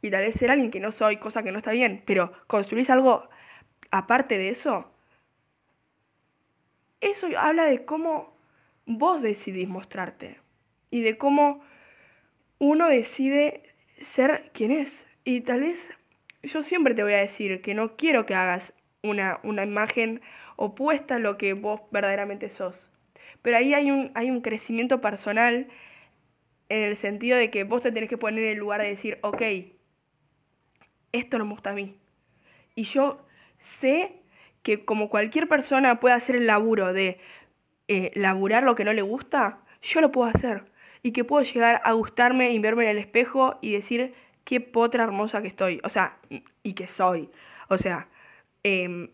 y 0.03 0.11
tal 0.11 0.25
vez 0.25 0.37
ser 0.37 0.51
alguien 0.51 0.71
que 0.71 0.81
no 0.81 0.93
soy, 0.93 1.17
cosa 1.17 1.43
que 1.43 1.53
no 1.53 1.59
está 1.59 1.73
bien, 1.73 2.03
pero 2.07 2.33
construís 2.47 2.91
algo 2.91 3.29
aparte 3.91 4.37
de 4.39 4.51
eso, 4.51 4.91
eso 7.01 7.29
habla 7.39 7.65
de 7.65 7.85
cómo 7.85 8.37
vos 8.87 9.23
decidís 9.23 9.69
mostrarte 9.69 10.41
y 10.91 11.03
de 11.03 11.17
cómo 11.17 11.63
uno 12.59 12.89
decide 12.89 13.63
ser 14.01 14.51
quien 14.53 14.73
es. 14.73 15.08
Y 15.29 15.43
tal 15.43 15.61
vez 15.61 15.91
yo 16.43 16.63
siempre 16.63 16.95
te 16.95 17.03
voy 17.03 17.13
a 17.13 17.19
decir 17.19 17.61
que 17.61 17.75
no 17.75 17.99
quiero 17.99 18.25
que 18.25 18.35
hagas 18.35 18.73
una, 19.03 19.41
una 19.43 19.63
imagen 19.63 20.23
opuesta 20.57 21.17
a 21.17 21.19
lo 21.19 21.37
que 21.37 21.53
vos 21.53 21.83
verdaderamente 21.91 22.49
sos. 22.49 22.89
Pero 23.43 23.59
ahí 23.59 23.75
hay 23.75 23.91
un, 23.91 24.11
hay 24.15 24.31
un 24.31 24.41
crecimiento 24.41 25.03
personal 25.03 25.69
en 26.71 26.83
el 26.83 26.97
sentido 26.97 27.37
de 27.37 27.51
que 27.51 27.65
vos 27.65 27.83
te 27.83 27.93
tenés 27.93 28.09
que 28.09 28.17
poner 28.17 28.43
en 28.43 28.53
el 28.53 28.57
lugar 28.57 28.81
de 28.81 28.89
decir, 28.89 29.19
ok, 29.21 29.43
esto 31.13 31.37
no 31.37 31.45
me 31.45 31.53
gusta 31.53 31.73
a 31.73 31.75
mí. 31.75 31.95
Y 32.75 32.85
yo 32.85 33.23
sé 33.59 34.23
que 34.63 34.87
como 34.87 35.11
cualquier 35.11 35.47
persona 35.47 36.01
puede 36.01 36.15
hacer 36.15 36.37
el 36.37 36.47
laburo 36.47 36.95
de 36.95 37.21
eh, 37.89 38.13
laburar 38.15 38.63
lo 38.63 38.75
que 38.75 38.85
no 38.85 38.95
le 38.95 39.03
gusta, 39.03 39.59
yo 39.83 40.01
lo 40.01 40.11
puedo 40.11 40.31
hacer. 40.31 40.65
Y 41.03 41.13
que 41.13 41.23
puedo 41.23 41.43
llegar 41.43 41.83
a 41.85 41.93
gustarme 41.93 42.53
y 42.53 42.59
verme 42.61 42.85
en 42.85 42.91
el 42.93 42.99
espejo 42.99 43.59
y 43.61 43.75
decir 43.75 44.15
qué 44.49 44.63
potra 44.63 45.05
hermosa 45.05 45.43
que 45.43 45.49
estoy. 45.49 45.79
O 45.85 45.91
sea, 45.91 46.17
y 46.63 46.73
que 46.73 46.87
soy. 46.87 47.29
O 47.69 47.77
sea, 47.77 48.09
eh, 48.65 49.11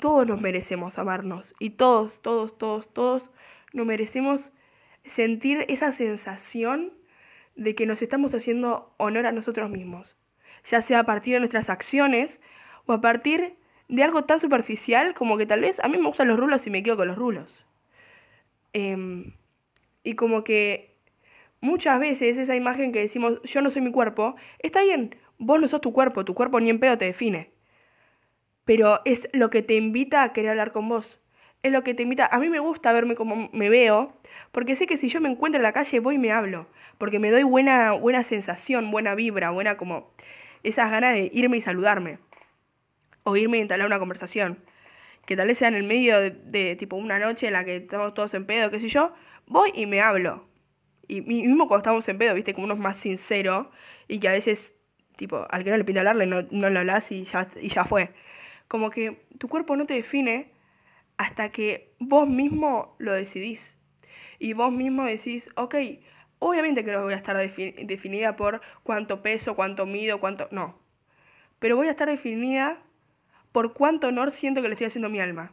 todos 0.00 0.26
nos 0.26 0.40
merecemos 0.40 0.98
amarnos. 0.98 1.54
Y 1.60 1.70
todos, 1.70 2.20
todos, 2.22 2.58
todos, 2.58 2.92
todos 2.92 3.30
nos 3.72 3.86
merecemos 3.86 4.50
sentir 5.04 5.64
esa 5.68 5.92
sensación 5.92 6.92
de 7.54 7.76
que 7.76 7.86
nos 7.86 8.02
estamos 8.02 8.34
haciendo 8.34 8.92
honor 8.96 9.26
a 9.26 9.32
nosotros 9.32 9.70
mismos. 9.70 10.16
Ya 10.64 10.82
sea 10.82 10.98
a 10.98 11.04
partir 11.04 11.34
de 11.34 11.38
nuestras 11.38 11.70
acciones 11.70 12.40
o 12.86 12.94
a 12.94 13.00
partir 13.00 13.54
de 13.86 14.02
algo 14.02 14.24
tan 14.24 14.40
superficial 14.40 15.14
como 15.14 15.38
que 15.38 15.46
tal 15.46 15.60
vez 15.60 15.78
a 15.78 15.86
mí 15.86 15.98
me 15.98 16.08
gustan 16.08 16.26
los 16.26 16.40
rulos 16.40 16.66
y 16.66 16.70
me 16.70 16.82
quedo 16.82 16.96
con 16.96 17.06
los 17.06 17.16
rulos. 17.16 17.64
Eh, 18.72 19.32
y 20.02 20.14
como 20.16 20.42
que 20.42 20.91
muchas 21.62 21.98
veces 21.98 22.36
esa 22.36 22.54
imagen 22.54 22.92
que 22.92 23.00
decimos 23.00 23.40
yo 23.44 23.62
no 23.62 23.70
soy 23.70 23.80
mi 23.80 23.90
cuerpo, 23.90 24.36
está 24.58 24.82
bien, 24.82 25.16
vos 25.38 25.58
no 25.58 25.68
sos 25.68 25.80
tu 25.80 25.94
cuerpo, 25.94 26.26
tu 26.26 26.34
cuerpo 26.34 26.60
ni 26.60 26.68
en 26.68 26.78
pedo 26.78 26.98
te 26.98 27.06
define. 27.06 27.50
Pero 28.66 29.00
es 29.04 29.28
lo 29.32 29.48
que 29.48 29.62
te 29.62 29.74
invita 29.74 30.22
a 30.22 30.32
querer 30.32 30.50
hablar 30.50 30.72
con 30.72 30.88
vos. 30.88 31.18
Es 31.62 31.72
lo 31.72 31.82
que 31.82 31.94
te 31.94 32.02
invita. 32.02 32.26
A 32.26 32.38
mí 32.38 32.48
me 32.48 32.58
gusta 32.60 32.92
verme 32.92 33.14
como 33.14 33.48
me 33.52 33.68
veo, 33.68 34.12
porque 34.52 34.76
sé 34.76 34.86
que 34.86 34.96
si 34.96 35.08
yo 35.08 35.20
me 35.20 35.28
encuentro 35.30 35.58
en 35.58 35.62
la 35.62 35.72
calle 35.72 36.00
voy 36.00 36.16
y 36.16 36.18
me 36.18 36.32
hablo. 36.32 36.66
Porque 36.98 37.18
me 37.18 37.30
doy 37.30 37.44
buena, 37.44 37.92
buena 37.92 38.22
sensación, 38.24 38.90
buena 38.90 39.14
vibra, 39.14 39.50
buena 39.50 39.76
como 39.76 40.12
esas 40.62 40.90
ganas 40.90 41.14
de 41.14 41.30
irme 41.32 41.56
y 41.56 41.60
saludarme 41.60 42.18
o 43.24 43.36
irme 43.36 43.58
a 43.58 43.60
instalar 43.60 43.86
una 43.86 43.98
conversación. 43.98 44.58
Que 45.26 45.36
tal 45.36 45.48
vez 45.48 45.58
sea 45.58 45.68
en 45.68 45.74
el 45.74 45.84
medio 45.84 46.20
de, 46.20 46.76
tipo 46.76 46.96
una 46.96 47.18
noche 47.18 47.46
en 47.46 47.52
la 47.52 47.64
que 47.64 47.76
estamos 47.76 48.14
todos 48.14 48.34
en 48.34 48.46
pedo, 48.46 48.70
qué 48.70 48.80
sé 48.80 48.88
yo, 48.88 49.14
voy 49.46 49.72
y 49.74 49.86
me 49.86 50.00
hablo. 50.00 50.44
Y, 51.08 51.20
mismo 51.22 51.68
cuando 51.68 51.82
estamos 51.82 52.08
en 52.08 52.18
pedo, 52.18 52.34
viste, 52.34 52.54
como 52.54 52.64
uno 52.64 52.74
es 52.74 52.80
más 52.80 52.96
sincero 52.96 53.70
y 54.08 54.20
que 54.20 54.28
a 54.28 54.32
veces, 54.32 54.74
tipo, 55.16 55.46
al 55.50 55.64
que 55.64 55.70
no 55.70 55.76
le 55.76 55.84
pinta 55.84 56.00
hablarle, 56.00 56.26
no, 56.26 56.42
no 56.50 56.70
le 56.70 56.78
hablas 56.78 57.10
y 57.12 57.24
ya, 57.24 57.48
y 57.60 57.68
ya 57.68 57.84
fue. 57.84 58.10
Como 58.68 58.90
que 58.90 59.22
tu 59.38 59.48
cuerpo 59.48 59.76
no 59.76 59.86
te 59.86 59.94
define 59.94 60.52
hasta 61.16 61.50
que 61.50 61.92
vos 61.98 62.28
mismo 62.28 62.96
lo 62.98 63.12
decidís. 63.12 63.76
Y 64.38 64.54
vos 64.54 64.72
mismo 64.72 65.04
decís, 65.04 65.48
ok, 65.56 65.76
obviamente 66.38 66.84
que 66.84 66.92
no 66.92 67.02
voy 67.02 67.14
a 67.14 67.16
estar 67.16 67.36
definida 67.36 68.36
por 68.36 68.60
cuánto 68.82 69.22
peso, 69.22 69.54
cuánto 69.54 69.86
mido, 69.86 70.20
cuánto... 70.20 70.48
No. 70.50 70.78
Pero 71.58 71.76
voy 71.76 71.86
a 71.86 71.92
estar 71.92 72.08
definida 72.08 72.78
por 73.52 73.74
cuánto 73.74 74.08
honor 74.08 74.32
siento 74.32 74.60
que 74.60 74.68
le 74.68 74.74
estoy 74.74 74.88
haciendo 74.88 75.06
a 75.06 75.10
mi 75.10 75.20
alma. 75.20 75.52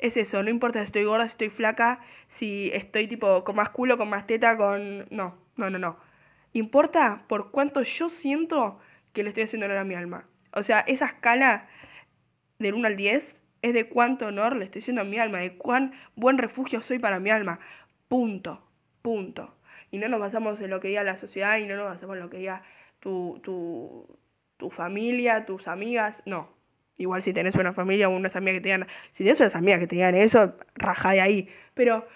Es 0.00 0.16
eso, 0.16 0.42
no 0.42 0.50
importa 0.50 0.80
si 0.80 0.86
estoy 0.86 1.04
gorda, 1.04 1.28
si 1.28 1.32
estoy 1.32 1.50
flaca, 1.50 2.00
si 2.28 2.70
estoy 2.72 3.06
tipo 3.06 3.44
con 3.44 3.56
más 3.56 3.70
culo, 3.70 3.98
con 3.98 4.08
más 4.08 4.26
teta, 4.26 4.56
con... 4.56 5.06
No, 5.10 5.36
no, 5.56 5.70
no, 5.70 5.78
no. 5.78 5.98
Importa 6.52 7.24
por 7.28 7.50
cuánto 7.50 7.82
yo 7.82 8.08
siento 8.08 8.80
que 9.12 9.22
le 9.22 9.28
estoy 9.28 9.44
haciendo 9.44 9.66
honor 9.66 9.78
a 9.78 9.84
mi 9.84 9.94
alma. 9.94 10.24
O 10.52 10.62
sea, 10.62 10.80
esa 10.80 11.06
escala 11.06 11.68
del 12.58 12.74
1 12.74 12.86
al 12.86 12.96
10 12.96 13.36
es 13.62 13.74
de 13.74 13.88
cuánto 13.88 14.26
honor 14.26 14.56
le 14.56 14.64
estoy 14.64 14.80
haciendo 14.80 15.02
a 15.02 15.04
mi 15.04 15.18
alma, 15.18 15.38
de 15.38 15.56
cuán 15.56 15.92
buen 16.16 16.38
refugio 16.38 16.80
soy 16.80 16.98
para 16.98 17.20
mi 17.20 17.30
alma. 17.30 17.60
Punto, 18.08 18.62
punto. 19.02 19.54
Y 19.90 19.98
no 19.98 20.08
nos 20.08 20.20
basamos 20.20 20.60
en 20.60 20.70
lo 20.70 20.80
que 20.80 20.88
diga 20.88 21.04
la 21.04 21.16
sociedad 21.16 21.58
y 21.58 21.66
no 21.66 21.76
nos 21.76 21.86
basamos 21.86 22.16
en 22.16 22.22
lo 22.22 22.30
que 22.30 22.38
diga 22.38 22.62
tu, 23.00 23.40
tu 23.42 24.18
tu 24.60 24.70
familia, 24.70 25.46
tus 25.46 25.66
amigas, 25.66 26.14
no. 26.26 26.48
Igual 27.00 27.22
si 27.22 27.32
tenés 27.32 27.54
una 27.54 27.72
familia 27.72 28.10
o 28.10 28.14
unas 28.14 28.36
amigas 28.36 28.56
que 28.56 28.60
te 28.60 28.68
digan, 28.68 28.86
si 29.12 29.24
tenés 29.24 29.40
unas 29.40 29.56
amigas 29.56 29.80
que 29.80 29.86
te 29.86 29.96
digan 29.96 30.14
eso, 30.14 30.54
raja 30.74 31.12
de 31.12 31.22
ahí. 31.22 31.48
Pero 31.72 32.06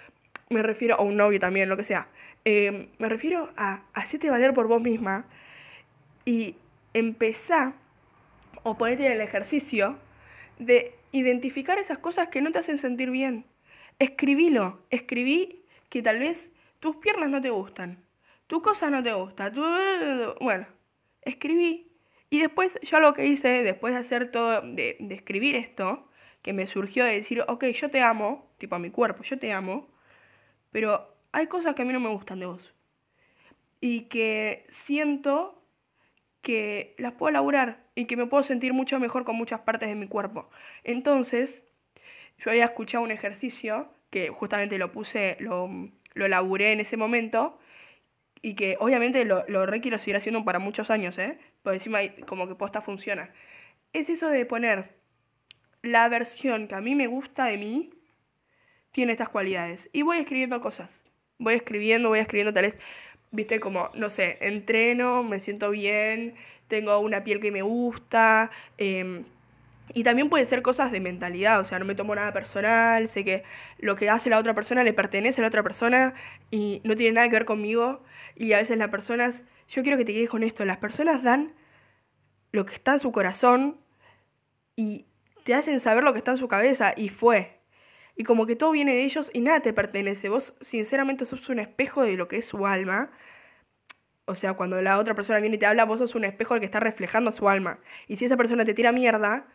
me 0.51 0.63
refiero, 0.63 0.97
o 0.97 1.05
un 1.05 1.17
novio 1.17 1.41
también, 1.41 1.71
lo 1.71 1.77
que 1.79 1.85
sea. 1.85 2.07
Eh, 2.45 2.91
me 2.99 3.09
refiero 3.09 3.49
a 3.57 3.81
hacerte 3.95 4.29
valer 4.29 4.53
por 4.53 4.69
vos 4.69 4.83
misma 4.83 5.25
y 6.27 6.57
empezar 6.93 7.73
o 8.63 8.77
ponerte 8.77 9.07
en 9.07 9.13
el 9.13 9.23
ejercicio 9.23 9.97
de 10.59 10.95
identificar 11.13 11.79
esas 11.79 11.97
cosas 11.97 12.29
que 12.29 12.43
no 12.43 12.53
te 12.53 12.59
hacen 12.59 12.77
sentir 12.77 13.11
bien. 13.11 13.47
Escribilo, 13.99 14.83
escribí 14.91 15.65
que 15.89 16.03
tal 16.03 16.19
vez 16.19 16.51
tus 16.81 16.97
piernas 16.97 17.31
no 17.31 17.41
te 17.41 17.49
gustan, 17.49 18.05
tu 18.49 18.61
cosa 18.61 18.91
no 18.91 19.03
te 19.03 19.15
gusta, 19.15 19.51
tu... 19.51 19.63
bueno, 20.43 20.67
escribí. 21.23 21.94
Y 22.31 22.41
después 22.41 22.79
yo 22.83 23.01
lo 23.01 23.15
que 23.15 23.27
hice, 23.27 23.49
después 23.63 23.95
de 23.95 24.01
hacer 24.01 24.31
todo, 24.31 24.61
de, 24.63 24.97
escribir 25.11 25.57
esto, 25.57 26.09
que 26.43 26.53
me 26.53 26.67
surgió 26.67 27.05
de 27.05 27.13
decir, 27.13 27.43
ok, 27.47 27.65
yo 27.67 27.91
te 27.91 28.01
amo, 28.01 28.51
tipo 28.59 28.75
a 28.75 28.79
mi 28.79 28.91
cuerpo, 28.91 29.23
yo 29.23 29.39
te 29.39 29.53
amo, 29.53 29.89
pero 30.73 31.15
hay 31.33 31.47
cosas 31.47 31.75
que 31.75 31.83
a 31.83 31.85
mí 31.85 31.93
no 31.93 32.01
me 32.01 32.09
gustan 32.09 32.41
de 32.41 32.47
vos. 32.47 32.75
Y 33.81 34.03
que 34.03 34.67
siento 34.71 35.63
que 36.43 36.95
las 36.99 37.13
puedo 37.15 37.31
elaborar 37.31 37.85
y 37.95 38.07
que 38.07 38.17
me 38.17 38.27
puedo 38.27 38.43
sentir 38.43 38.73
mucho 38.73 38.99
mejor 38.99 39.25
con 39.25 39.37
muchas 39.37 39.61
partes 39.61 39.89
de 39.89 39.95
mi 39.95 40.09
cuerpo. 40.09 40.51
Entonces, 40.85 41.65
yo 42.39 42.51
había 42.51 42.65
escuchado 42.65 43.05
un 43.05 43.11
ejercicio 43.11 43.89
que 44.11 44.29
justamente 44.29 44.79
lo 44.79 44.93
puse, 44.93 45.37
lo, 45.41 45.69
lo 46.15 46.27
elaboré 46.27 46.73
en 46.73 46.81
ese 46.81 46.97
momento 46.97 47.59
y 48.43 48.55
que 48.55 48.77
obviamente 48.79 49.25
lo, 49.25 49.45
lo 49.49 49.67
re 49.67 49.81
quiero 49.81 49.99
seguir 49.99 50.17
haciendo 50.17 50.45
para 50.45 50.59
muchos 50.59 50.91
años, 50.91 51.19
¿eh? 51.19 51.39
Por 51.65 51.75
encima 51.75 51.99
como 52.29 52.47
que 52.47 52.55
posta 52.55 52.81
funciona. 52.81 53.31
Es 53.93 54.09
eso 54.09 54.29
de 54.29 54.47
poner 54.47 54.95
la 55.83 56.09
versión 56.09 56.69
que 56.69 56.77
a 56.77 56.81
mí 56.81 56.95
me 56.95 57.09
gusta 57.09 57.47
de 57.47 57.59
mí 57.59 57.91
tiene 58.93 59.13
estas 59.13 59.29
cualidades. 59.29 59.91
Y 59.93 60.03
voy 60.03 60.19
escribiendo 60.19 60.61
cosas. 60.61 60.89
Voy 61.39 61.55
escribiendo, 61.55 62.11
voy 62.11 62.21
escribiendo 62.21 62.55
tal 62.55 62.67
vez 62.67 62.79
viste, 63.35 63.61
como, 63.61 63.91
no 63.95 64.11
sé, 64.11 64.39
entreno, 64.41 65.23
me 65.25 65.41
siento 65.41 65.71
bien, 65.71 66.35
tengo 66.69 66.99
una 67.01 67.25
piel 67.25 67.41
que 67.41 67.51
me 67.51 67.63
gusta. 67.63 68.51
Em, 68.79 69.25
y 69.93 70.05
también 70.05 70.31
puede 70.31 70.47
ser 70.47 70.63
cosas 70.63 70.93
de 70.93 71.01
mentalidad, 71.01 71.61
o 71.61 71.65
sea, 71.65 71.79
no 71.79 71.85
me 71.85 71.95
tomo 71.95 72.15
nada 72.15 72.33
personal, 72.33 73.09
sé 73.09 73.25
que 73.25 73.43
lo 73.79 73.97
que 73.97 74.09
hace 74.09 74.31
la 74.31 74.39
otra 74.39 74.55
persona 74.55 74.83
le 74.85 74.93
pertenece 74.95 75.41
a 75.41 75.43
la 75.43 75.49
otra 75.49 75.63
persona 75.63 76.15
y 76.51 76.81
no 76.85 76.97
tiene 76.97 77.15
nada 77.15 77.29
que 77.29 77.35
ver 77.35 77.45
conmigo. 77.45 78.03
Y 78.37 78.53
a 78.53 78.59
veces 78.59 78.79
las 78.79 78.91
personas, 78.91 79.45
yo 79.69 79.83
quiero 79.83 79.99
que 79.99 80.05
te 80.05 80.13
quedes 80.13 80.31
con 80.31 80.43
esto, 80.43 80.65
las 80.65 80.79
personas 80.79 81.23
dan 81.23 81.55
lo 82.53 82.67
que 82.67 82.75
está 82.75 82.93
en 82.93 82.99
su 83.01 83.13
corazón 83.13 83.79
y 84.77 85.07
te 85.45 85.55
hacen 85.55 85.81
saber 85.81 86.05
lo 86.05 86.13
que 86.13 86.19
está 86.19 86.33
en 86.33 86.37
su 86.37 86.49
cabeza 86.49 86.95
y 86.97 87.09
fue 87.09 87.55
y 88.17 88.25
como 88.25 88.47
que 88.47 88.57
todo 88.57 88.71
viene 88.71 88.95
de 88.95 89.05
ellos 89.05 89.31
y 89.33 89.41
nada 89.41 89.61
te 89.61 89.73
pertenece. 89.73 90.29
Vos 90.29 90.55
sinceramente 90.61 91.25
sos 91.25 91.49
un 91.49 91.59
espejo 91.59 92.03
de 92.03 92.17
lo 92.17 92.29
que 92.29 92.39
es 92.39 92.47
su 92.47 92.67
alma. 92.67 93.11
O 94.27 94.35
sea, 94.35 94.55
cuando 94.55 94.81
la 94.81 94.99
otra 94.99 95.15
persona 95.15 95.41
viene 95.41 95.57
y 95.57 95.59
te 95.59 95.67
habla, 95.67 95.85
vos 95.85 95.99
sos 95.99 96.15
un 96.15 96.25
espejo 96.25 96.55
del 96.55 96.61
que 96.61 96.67
está 96.67 96.81
reflejando 96.81 97.33
su 97.33 97.49
alma. 97.49 97.79
Y 98.07 98.17
si 98.17 98.25
esa 98.25 98.37
persona 98.37 98.65
te 98.65 98.75
tira 98.75 98.93
mierda, 98.93 99.47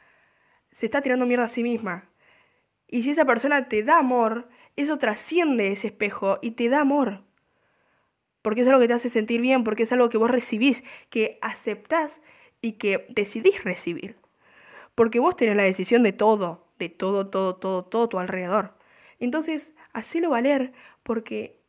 se 0.73 0.85
está 0.85 1.01
tirando 1.01 1.25
mierda 1.25 1.45
a 1.45 1.49
sí 1.49 1.63
misma. 1.63 2.09
Y 2.87 3.03
si 3.03 3.11
esa 3.11 3.25
persona 3.25 3.69
te 3.69 3.83
da 3.83 3.97
amor, 3.99 4.49
eso 4.75 4.97
trasciende 4.97 5.71
ese 5.71 5.87
espejo 5.87 6.39
y 6.41 6.51
te 6.51 6.69
da 6.69 6.81
amor. 6.81 7.23
Porque 8.41 8.61
es 8.61 8.67
algo 8.67 8.79
que 8.79 8.87
te 8.87 8.93
hace 8.93 9.09
sentir 9.09 9.41
bien, 9.41 9.63
porque 9.63 9.83
es 9.83 9.91
algo 9.91 10.09
que 10.09 10.17
vos 10.17 10.31
recibís, 10.31 10.83
que 11.09 11.37
aceptás 11.41 12.21
y 12.61 12.73
que 12.73 13.05
decidís 13.09 13.63
recibir. 13.63 14.15
Porque 14.95 15.19
vos 15.19 15.35
tenés 15.35 15.55
la 15.55 15.63
decisión 15.63 16.03
de 16.03 16.13
todo 16.13 16.69
de 16.79 16.89
todo, 16.89 17.27
todo, 17.27 17.57
todo, 17.57 17.83
todo 17.83 18.09
tu 18.09 18.17
alrededor. 18.17 18.73
Entonces, 19.19 19.75
hacelo 19.93 20.31
valer 20.31 20.71
porque 21.03 21.59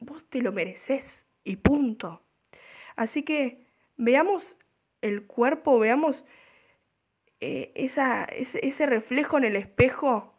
vos 0.00 0.28
te 0.28 0.40
lo 0.40 0.50
mereces 0.50 1.26
y 1.44 1.56
punto. 1.56 2.22
Así 2.96 3.22
que 3.22 3.66
veamos 3.96 4.56
el 5.02 5.26
cuerpo, 5.26 5.78
veamos 5.78 6.24
eh, 7.40 7.70
esa, 7.74 8.24
ese, 8.24 8.66
ese 8.66 8.86
reflejo 8.86 9.36
en 9.36 9.44
el 9.44 9.56
espejo 9.56 10.34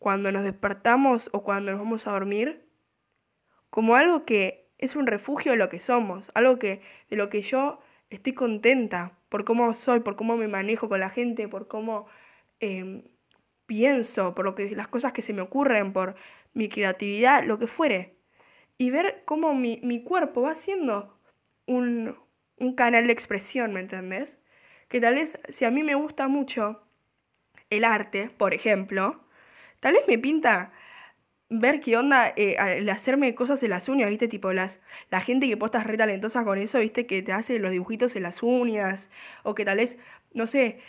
cuando 0.00 0.32
nos 0.32 0.44
despertamos 0.44 1.30
o 1.32 1.44
cuando 1.44 1.70
nos 1.70 1.80
vamos 1.80 2.06
a 2.06 2.10
dormir 2.10 2.65
como 3.76 3.94
algo 3.94 4.24
que 4.24 4.70
es 4.78 4.96
un 4.96 5.06
refugio 5.06 5.52
de 5.52 5.58
lo 5.58 5.68
que 5.68 5.80
somos, 5.80 6.32
algo 6.32 6.58
que 6.58 6.80
de 7.10 7.16
lo 7.16 7.28
que 7.28 7.42
yo 7.42 7.78
estoy 8.08 8.32
contenta 8.32 9.12
por 9.28 9.44
cómo 9.44 9.74
soy, 9.74 10.00
por 10.00 10.16
cómo 10.16 10.38
me 10.38 10.48
manejo 10.48 10.88
con 10.88 10.98
la 10.98 11.10
gente, 11.10 11.46
por 11.46 11.68
cómo 11.68 12.06
Em, 12.60 13.02
pienso, 13.66 14.34
por 14.34 14.44
lo 14.44 14.54
que, 14.54 14.70
las 14.70 14.88
cosas 14.88 15.12
que 15.12 15.22
se 15.22 15.32
me 15.32 15.42
ocurren, 15.42 15.92
por 15.92 16.16
mi 16.54 16.68
creatividad, 16.68 17.44
lo 17.44 17.58
que 17.58 17.66
fuere. 17.66 18.16
Y 18.78 18.90
ver 18.90 19.22
cómo 19.26 19.54
mi, 19.54 19.80
mi 19.82 20.02
cuerpo 20.02 20.42
va 20.42 20.54
siendo 20.54 21.18
un, 21.66 22.16
un 22.58 22.74
canal 22.74 23.06
de 23.06 23.12
expresión, 23.12 23.72
¿me 23.74 23.80
entendés? 23.80 24.36
Que 24.88 25.00
tal 25.00 25.16
vez 25.16 25.38
si 25.50 25.64
a 25.64 25.70
mí 25.70 25.82
me 25.82 25.94
gusta 25.94 26.28
mucho 26.28 26.82
el 27.70 27.84
arte, 27.84 28.30
por 28.38 28.54
ejemplo, 28.54 29.20
tal 29.80 29.94
vez 29.94 30.06
me 30.08 30.18
pinta 30.18 30.72
ver 31.48 31.80
qué 31.80 31.96
onda 31.96 32.28
eh, 32.36 32.56
el 32.78 32.88
hacerme 32.90 33.34
cosas 33.34 33.62
en 33.62 33.70
las 33.70 33.88
uñas, 33.88 34.10
¿viste? 34.10 34.28
Tipo 34.28 34.52
las 34.52 34.80
la 35.10 35.20
gente 35.20 35.48
que 35.48 35.56
postas 35.56 35.86
re 35.86 35.96
talentosa 35.96 36.44
con 36.44 36.58
eso, 36.58 36.78
¿viste? 36.80 37.06
Que 37.06 37.22
te 37.22 37.32
hace 37.32 37.58
los 37.58 37.70
dibujitos 37.70 38.16
en 38.16 38.24
las 38.24 38.42
uñas 38.42 39.08
o 39.44 39.54
que 39.54 39.64
tal 39.64 39.78
vez, 39.78 39.98
no 40.34 40.46
sé, 40.46 40.80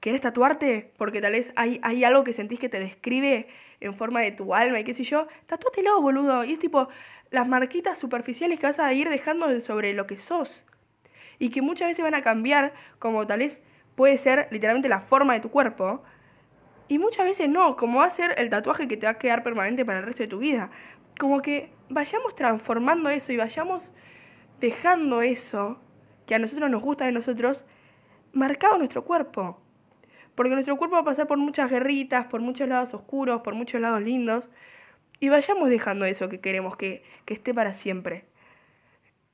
¿Querés 0.00 0.20
tatuarte? 0.20 0.92
Porque 0.96 1.20
tal 1.20 1.32
vez 1.32 1.52
hay, 1.56 1.80
hay 1.82 2.04
algo 2.04 2.22
que 2.22 2.32
sentís 2.32 2.60
que 2.60 2.68
te 2.68 2.78
describe 2.78 3.48
en 3.80 3.94
forma 3.94 4.20
de 4.20 4.30
tu 4.30 4.54
alma 4.54 4.78
y 4.80 4.84
qué 4.84 4.94
sé 4.94 5.02
yo. 5.04 5.26
Tatúatelo, 5.46 6.00
boludo. 6.00 6.44
Y 6.44 6.52
es 6.52 6.58
tipo 6.60 6.88
las 7.30 7.48
marquitas 7.48 7.98
superficiales 7.98 8.60
que 8.60 8.66
vas 8.66 8.78
a 8.78 8.92
ir 8.92 9.08
dejando 9.08 9.60
sobre 9.60 9.94
lo 9.94 10.06
que 10.06 10.18
sos. 10.18 10.64
Y 11.40 11.50
que 11.50 11.62
muchas 11.62 11.88
veces 11.88 12.02
van 12.04 12.14
a 12.14 12.22
cambiar, 12.22 12.72
como 12.98 13.26
tal 13.26 13.40
vez 13.40 13.60
puede 13.96 14.18
ser 14.18 14.46
literalmente 14.50 14.88
la 14.88 15.00
forma 15.00 15.34
de 15.34 15.40
tu 15.40 15.50
cuerpo. 15.50 16.02
Y 16.88 16.98
muchas 16.98 17.26
veces 17.26 17.48
no, 17.48 17.76
como 17.76 18.00
va 18.00 18.06
a 18.06 18.10
ser 18.10 18.34
el 18.38 18.50
tatuaje 18.50 18.88
que 18.88 18.96
te 18.96 19.06
va 19.06 19.12
a 19.12 19.18
quedar 19.18 19.42
permanente 19.42 19.84
para 19.84 19.98
el 19.98 20.06
resto 20.06 20.22
de 20.22 20.28
tu 20.28 20.38
vida. 20.38 20.70
Como 21.18 21.42
que 21.42 21.70
vayamos 21.90 22.34
transformando 22.34 23.10
eso 23.10 23.32
y 23.32 23.36
vayamos 23.36 23.92
dejando 24.60 25.22
eso 25.22 25.78
que 26.26 26.34
a 26.34 26.38
nosotros 26.38 26.70
nos 26.70 26.82
gusta 26.82 27.06
de 27.06 27.12
nosotros 27.12 27.64
marcado 28.32 28.74
en 28.74 28.80
nuestro 28.80 29.04
cuerpo. 29.04 29.60
Porque 30.34 30.52
nuestro 30.52 30.76
cuerpo 30.76 30.94
va 30.94 31.02
a 31.02 31.04
pasar 31.04 31.26
por 31.26 31.38
muchas 31.38 31.70
guerritas, 31.70 32.26
por 32.26 32.40
muchos 32.40 32.68
lados 32.68 32.94
oscuros, 32.94 33.40
por 33.42 33.54
muchos 33.54 33.80
lados 33.80 34.02
lindos. 34.02 34.48
Y 35.20 35.30
vayamos 35.30 35.68
dejando 35.68 36.04
eso 36.04 36.28
que 36.28 36.40
queremos 36.40 36.76
que, 36.76 37.02
esté 37.26 37.52
para 37.52 37.74
siempre. 37.74 38.24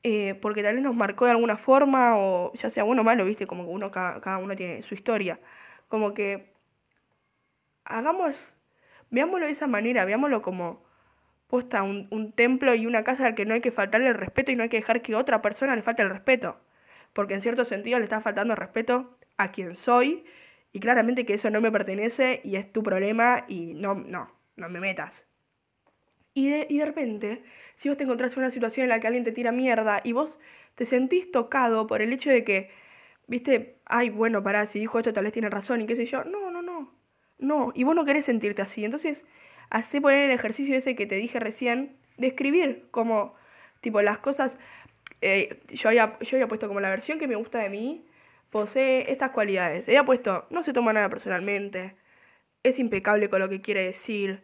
Eh, 0.02 0.34
porque 0.40 0.62
tal 0.62 0.74
vez 0.74 0.84
nos 0.84 0.94
marcó 0.94 1.26
de 1.26 1.32
alguna 1.32 1.56
forma, 1.56 2.16
o 2.16 2.52
ya 2.54 2.70
sea 2.70 2.84
bueno 2.84 3.02
o 3.02 3.04
malo, 3.04 3.24
viste, 3.24 3.46
como 3.46 3.64
que 3.64 3.70
uno, 3.70 3.90
cada, 3.90 4.38
uno 4.38 4.56
tiene 4.56 4.82
su 4.82 4.94
historia. 4.94 5.38
Como 5.88 6.14
que 6.14 6.53
hagamos, 7.84 8.56
veámoslo 9.10 9.46
de 9.46 9.52
esa 9.52 9.66
manera, 9.66 10.04
veámoslo 10.04 10.42
como 10.42 10.84
posta 11.48 11.82
un, 11.82 12.08
un 12.10 12.32
templo 12.32 12.74
y 12.74 12.86
una 12.86 13.04
casa 13.04 13.26
al 13.26 13.34
que 13.34 13.44
no 13.44 13.54
hay 13.54 13.60
que 13.60 13.70
faltarle 13.70 14.08
el 14.08 14.14
respeto 14.14 14.50
y 14.50 14.56
no 14.56 14.62
hay 14.62 14.68
que 14.68 14.78
dejar 14.78 15.02
que 15.02 15.14
otra 15.14 15.42
persona 15.42 15.76
le 15.76 15.82
falte 15.82 16.02
el 16.02 16.10
respeto. 16.10 16.60
Porque 17.12 17.34
en 17.34 17.42
cierto 17.42 17.64
sentido 17.64 17.98
le 17.98 18.04
está 18.04 18.20
faltando 18.20 18.54
el 18.54 18.58
respeto 18.58 19.16
a 19.36 19.52
quien 19.52 19.76
soy 19.76 20.24
y 20.72 20.80
claramente 20.80 21.24
que 21.24 21.34
eso 21.34 21.50
no 21.50 21.60
me 21.60 21.70
pertenece 21.70 22.40
y 22.42 22.56
es 22.56 22.72
tu 22.72 22.82
problema 22.82 23.44
y 23.46 23.74
no, 23.74 23.94
no, 23.94 24.30
no 24.56 24.68
me 24.68 24.80
metas. 24.80 25.26
Y 26.34 26.50
de, 26.50 26.66
y 26.68 26.78
de 26.78 26.84
repente, 26.84 27.44
si 27.76 27.88
vos 27.88 27.96
te 27.96 28.04
encontrás 28.04 28.32
en 28.32 28.40
una 28.40 28.50
situación 28.50 28.84
en 28.84 28.90
la 28.90 28.98
que 28.98 29.06
alguien 29.06 29.22
te 29.22 29.30
tira 29.30 29.52
mierda 29.52 30.00
y 30.02 30.12
vos 30.12 30.38
te 30.74 30.84
sentís 30.84 31.30
tocado 31.30 31.86
por 31.86 32.02
el 32.02 32.12
hecho 32.12 32.30
de 32.30 32.42
que, 32.42 32.70
viste, 33.28 33.78
ay, 33.84 34.10
bueno, 34.10 34.42
pará, 34.42 34.66
si 34.66 34.80
dijo 34.80 34.98
esto 34.98 35.12
tal 35.12 35.24
vez 35.24 35.32
tiene 35.32 35.48
razón 35.48 35.80
y 35.80 35.86
qué 35.86 35.94
sé 35.94 36.06
yo, 36.06 36.24
no, 36.24 36.43
no, 37.44 37.72
y 37.74 37.84
vos 37.84 37.94
no 37.94 38.04
querés 38.04 38.24
sentirte 38.26 38.62
así. 38.62 38.84
Entonces, 38.84 39.24
hacé 39.70 40.00
poner 40.00 40.30
el 40.30 40.32
ejercicio 40.32 40.76
ese 40.76 40.96
que 40.96 41.06
te 41.06 41.16
dije 41.16 41.38
recién, 41.40 41.96
de 42.16 42.28
escribir 42.28 42.86
como, 42.90 43.34
tipo, 43.80 44.02
las 44.02 44.18
cosas, 44.18 44.56
eh, 45.20 45.60
yo, 45.68 45.88
había, 45.88 46.18
yo 46.20 46.36
había 46.36 46.48
puesto 46.48 46.68
como 46.68 46.80
la 46.80 46.90
versión 46.90 47.18
que 47.18 47.28
me 47.28 47.36
gusta 47.36 47.58
de 47.58 47.70
mí, 47.70 48.04
posee 48.50 49.10
estas 49.10 49.30
cualidades. 49.32 49.88
Ella 49.88 50.00
ha 50.00 50.06
puesto, 50.06 50.46
no 50.50 50.62
se 50.62 50.72
toma 50.72 50.92
nada 50.92 51.08
personalmente, 51.08 51.96
es 52.62 52.78
impecable 52.78 53.28
con 53.28 53.40
lo 53.40 53.48
que 53.48 53.60
quiere 53.60 53.84
decir, 53.84 54.42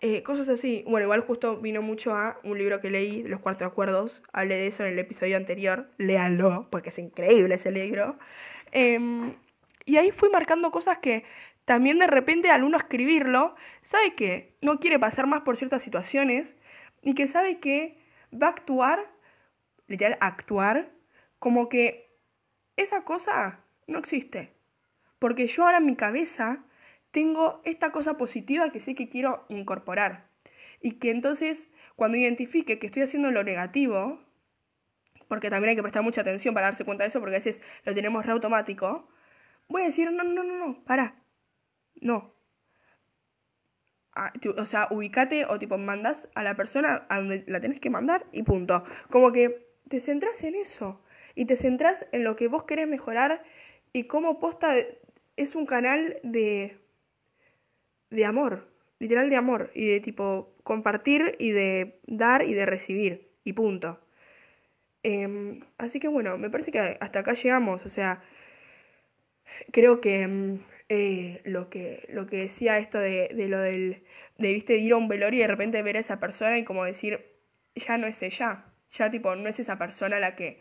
eh, 0.00 0.22
cosas 0.22 0.48
así. 0.48 0.84
Bueno, 0.86 1.04
igual 1.04 1.20
justo 1.22 1.58
vino 1.58 1.80
mucho 1.80 2.14
a 2.14 2.38
un 2.42 2.58
libro 2.58 2.80
que 2.80 2.90
leí, 2.90 3.22
Los 3.22 3.40
Cuatro 3.40 3.66
Acuerdos, 3.66 4.22
hablé 4.32 4.56
de 4.56 4.66
eso 4.66 4.84
en 4.84 4.92
el 4.92 4.98
episodio 4.98 5.36
anterior, 5.36 5.86
léanlo, 5.98 6.68
porque 6.70 6.90
es 6.90 6.98
increíble 6.98 7.54
ese 7.54 7.70
libro. 7.70 8.18
Em, 8.72 9.34
y 9.86 9.96
ahí 9.96 10.10
fui 10.10 10.30
marcando 10.30 10.70
cosas 10.70 10.98
que 10.98 11.24
también 11.64 11.98
de 11.98 12.06
repente 12.06 12.50
al 12.50 12.64
uno 12.64 12.76
escribirlo, 12.76 13.54
sabe 13.82 14.14
que 14.14 14.56
no 14.60 14.80
quiere 14.80 14.98
pasar 14.98 15.26
más 15.26 15.42
por 15.42 15.56
ciertas 15.56 15.82
situaciones 15.82 16.54
y 17.02 17.14
que 17.14 17.26
sabe 17.26 17.58
que 17.58 17.98
va 18.32 18.48
a 18.48 18.50
actuar, 18.50 19.00
literal, 19.86 20.18
actuar, 20.20 20.90
como 21.38 21.68
que 21.68 22.10
esa 22.76 23.04
cosa 23.04 23.60
no 23.86 23.98
existe. 23.98 24.52
Porque 25.18 25.46
yo 25.46 25.64
ahora 25.64 25.78
en 25.78 25.86
mi 25.86 25.96
cabeza 25.96 26.64
tengo 27.10 27.60
esta 27.64 27.92
cosa 27.92 28.16
positiva 28.16 28.70
que 28.70 28.80
sé 28.80 28.94
que 28.94 29.08
quiero 29.08 29.44
incorporar. 29.48 30.26
Y 30.80 30.98
que 30.98 31.10
entonces, 31.10 31.70
cuando 31.96 32.18
identifique 32.18 32.78
que 32.78 32.86
estoy 32.86 33.02
haciendo 33.02 33.30
lo 33.30 33.44
negativo, 33.44 34.20
porque 35.28 35.48
también 35.48 35.70
hay 35.70 35.76
que 35.76 35.82
prestar 35.82 36.02
mucha 36.02 36.20
atención 36.20 36.52
para 36.52 36.66
darse 36.66 36.84
cuenta 36.84 37.04
de 37.04 37.08
eso, 37.08 37.20
porque 37.20 37.36
a 37.36 37.38
veces 37.38 37.60
lo 37.84 37.94
tenemos 37.94 38.26
re 38.26 38.32
automático, 38.32 39.08
voy 39.68 39.82
a 39.82 39.86
decir, 39.86 40.10
no, 40.12 40.24
no, 40.24 40.42
no, 40.42 40.58
no, 40.58 40.84
para. 40.84 41.23
No. 42.00 42.34
Ah, 44.16 44.32
o 44.56 44.66
sea, 44.66 44.86
ubicate 44.90 45.44
o 45.46 45.58
tipo 45.58 45.76
mandas 45.76 46.28
a 46.34 46.44
la 46.44 46.54
persona 46.54 47.04
a 47.08 47.18
donde 47.18 47.44
la 47.48 47.60
tenés 47.60 47.80
que 47.80 47.90
mandar 47.90 48.26
y 48.32 48.44
punto. 48.44 48.84
Como 49.10 49.32
que 49.32 49.66
te 49.88 50.00
centras 50.00 50.42
en 50.44 50.54
eso 50.54 51.00
y 51.34 51.46
te 51.46 51.56
centras 51.56 52.06
en 52.12 52.22
lo 52.24 52.36
que 52.36 52.48
vos 52.48 52.64
querés 52.64 52.86
mejorar 52.88 53.42
y 53.92 54.04
cómo 54.04 54.38
posta 54.38 54.74
es 55.36 55.54
un 55.56 55.66
canal 55.66 56.18
de 56.22 56.78
de 58.10 58.24
amor, 58.24 58.68
literal 59.00 59.28
de 59.28 59.36
amor 59.36 59.70
y 59.74 59.86
de 59.88 60.00
tipo 60.00 60.54
compartir 60.62 61.36
y 61.38 61.50
de 61.50 61.98
dar 62.06 62.42
y 62.44 62.54
de 62.54 62.66
recibir 62.66 63.28
y 63.44 63.52
punto. 63.52 63.98
Em, 65.02 65.60
así 65.78 66.00
que 66.00 66.08
bueno, 66.08 66.38
me 66.38 66.50
parece 66.50 66.72
que 66.72 66.78
hasta 67.00 67.18
acá 67.20 67.34
llegamos, 67.34 67.84
o 67.84 67.90
sea, 67.90 68.22
creo 69.72 70.00
que 70.00 70.22
em, 70.22 70.60
eh, 70.88 71.40
lo 71.44 71.70
que 71.70 72.06
lo 72.10 72.26
que 72.26 72.36
decía 72.38 72.78
esto 72.78 72.98
de, 72.98 73.30
de 73.34 73.48
lo 73.48 73.60
del 73.60 74.02
de 74.38 74.52
viste 74.52 74.76
ir 74.76 74.92
a 74.92 74.96
un 74.96 75.08
velorio 75.08 75.38
y 75.38 75.42
de 75.42 75.48
repente 75.48 75.82
ver 75.82 75.96
a 75.96 76.00
esa 76.00 76.20
persona 76.20 76.58
y 76.58 76.64
como 76.64 76.84
decir 76.84 77.24
ya 77.74 77.98
no 77.98 78.06
es 78.06 78.22
ella, 78.22 78.64
ya 78.92 79.10
tipo 79.10 79.34
no 79.36 79.48
es 79.48 79.58
esa 79.58 79.78
persona 79.78 80.18
la 80.20 80.36
que 80.36 80.60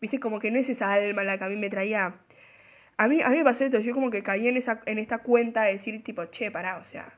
viste 0.00 0.20
como 0.20 0.38
que 0.40 0.50
no 0.50 0.58
es 0.58 0.68
esa 0.68 0.92
alma 0.92 1.24
la 1.24 1.38
que 1.38 1.44
a 1.44 1.48
mí 1.48 1.56
me 1.56 1.70
traía 1.70 2.20
a 2.96 3.08
mí, 3.08 3.22
a 3.22 3.28
mí 3.28 3.38
me 3.38 3.44
pasó 3.44 3.64
esto, 3.64 3.80
yo 3.80 3.92
como 3.94 4.10
que 4.10 4.22
caí 4.22 4.48
en, 4.48 4.56
esa, 4.56 4.80
en 4.86 4.98
esta 4.98 5.18
cuenta 5.18 5.62
de 5.64 5.72
decir 5.72 6.02
tipo, 6.04 6.26
che, 6.26 6.50
pará, 6.50 6.78
o 6.78 6.84
sea, 6.84 7.12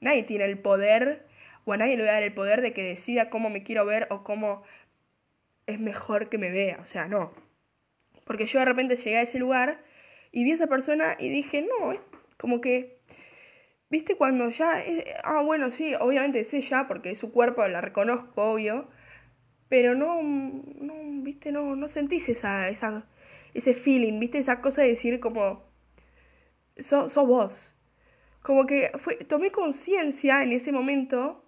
nadie 0.00 0.22
tiene 0.22 0.44
el 0.44 0.58
poder, 0.58 1.26
o 1.64 1.72
a 1.72 1.76
nadie 1.76 1.96
le 1.96 2.02
voy 2.02 2.10
a 2.10 2.14
dar 2.14 2.22
el 2.22 2.32
poder 2.32 2.60
de 2.60 2.72
que 2.72 2.82
decida 2.82 3.30
cómo 3.30 3.50
me 3.50 3.62
quiero 3.62 3.84
ver 3.84 4.06
o 4.10 4.22
cómo 4.22 4.62
es 5.66 5.80
mejor 5.80 6.28
que 6.28 6.38
me 6.38 6.50
vea, 6.50 6.78
o 6.82 6.86
sea, 6.86 7.08
no. 7.08 7.32
Porque 8.24 8.46
yo 8.46 8.60
de 8.60 8.64
repente 8.66 8.96
llegué 8.96 9.18
a 9.18 9.22
ese 9.22 9.38
lugar 9.38 9.80
y 10.38 10.44
vi 10.44 10.52
a 10.52 10.54
esa 10.54 10.68
persona 10.68 11.16
y 11.18 11.30
dije, 11.30 11.62
no, 11.62 11.90
es 11.90 11.98
como 12.36 12.60
que, 12.60 13.00
viste, 13.90 14.14
cuando 14.14 14.48
ya, 14.50 14.84
ah, 15.24 15.42
bueno, 15.42 15.72
sí, 15.72 15.94
obviamente 15.98 16.38
es 16.38 16.54
ella, 16.54 16.86
porque 16.86 17.16
su 17.16 17.32
cuerpo, 17.32 17.66
la 17.66 17.80
reconozco, 17.80 18.52
obvio, 18.52 18.86
pero 19.68 19.96
no, 19.96 20.22
no, 20.22 20.94
viste, 21.24 21.50
no, 21.50 21.74
no 21.74 21.88
sentís 21.88 22.28
esa, 22.28 22.68
esa 22.68 23.04
ese 23.52 23.74
feeling, 23.74 24.20
¿viste? 24.20 24.38
Esa 24.38 24.60
cosa 24.60 24.82
de 24.82 24.90
decir 24.90 25.18
como, 25.18 25.64
sos 26.78 27.12
so 27.12 27.26
vos. 27.26 27.74
Como 28.40 28.64
que 28.64 28.92
fue, 28.98 29.16
tomé 29.16 29.50
conciencia 29.50 30.44
en 30.44 30.52
ese 30.52 30.70
momento 30.70 31.44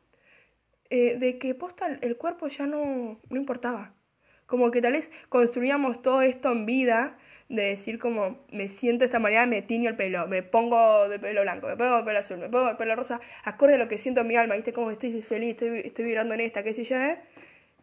eh, 0.90 1.16
de 1.16 1.38
que 1.38 1.54
posta 1.54 1.86
el 1.86 2.16
cuerpo 2.16 2.48
ya 2.48 2.66
no, 2.66 3.20
no 3.30 3.36
importaba. 3.36 3.94
Como 4.46 4.72
que 4.72 4.82
tal 4.82 4.94
vez 4.94 5.08
construíamos 5.28 6.02
todo 6.02 6.22
esto 6.22 6.50
en 6.50 6.66
vida, 6.66 7.16
de 7.50 7.64
decir 7.64 7.98
como 7.98 8.38
me 8.50 8.68
siento 8.68 9.04
esta 9.04 9.18
manera, 9.18 9.44
me 9.44 9.60
tiño 9.60 9.90
el 9.90 9.96
pelo, 9.96 10.26
me 10.26 10.42
pongo 10.42 11.08
de 11.08 11.18
pelo 11.18 11.42
blanco, 11.42 11.66
me 11.66 11.76
pongo 11.76 11.98
de 11.98 12.04
pelo 12.04 12.18
azul, 12.20 12.38
me 12.38 12.48
pongo 12.48 12.68
de 12.68 12.76
pelo 12.76 12.96
rosa, 12.96 13.20
acorde 13.44 13.74
a 13.74 13.78
lo 13.78 13.88
que 13.88 13.98
siento 13.98 14.22
en 14.22 14.28
mi 14.28 14.36
alma, 14.36 14.54
viste 14.54 14.72
como 14.72 14.90
estoy 14.90 15.20
feliz, 15.20 15.50
estoy, 15.50 15.80
estoy 15.80 16.04
vibrando 16.06 16.32
en 16.32 16.40
esta, 16.40 16.62
qué 16.62 16.72
sé 16.72 16.84
yo, 16.84 16.96
¿eh? 16.96 17.18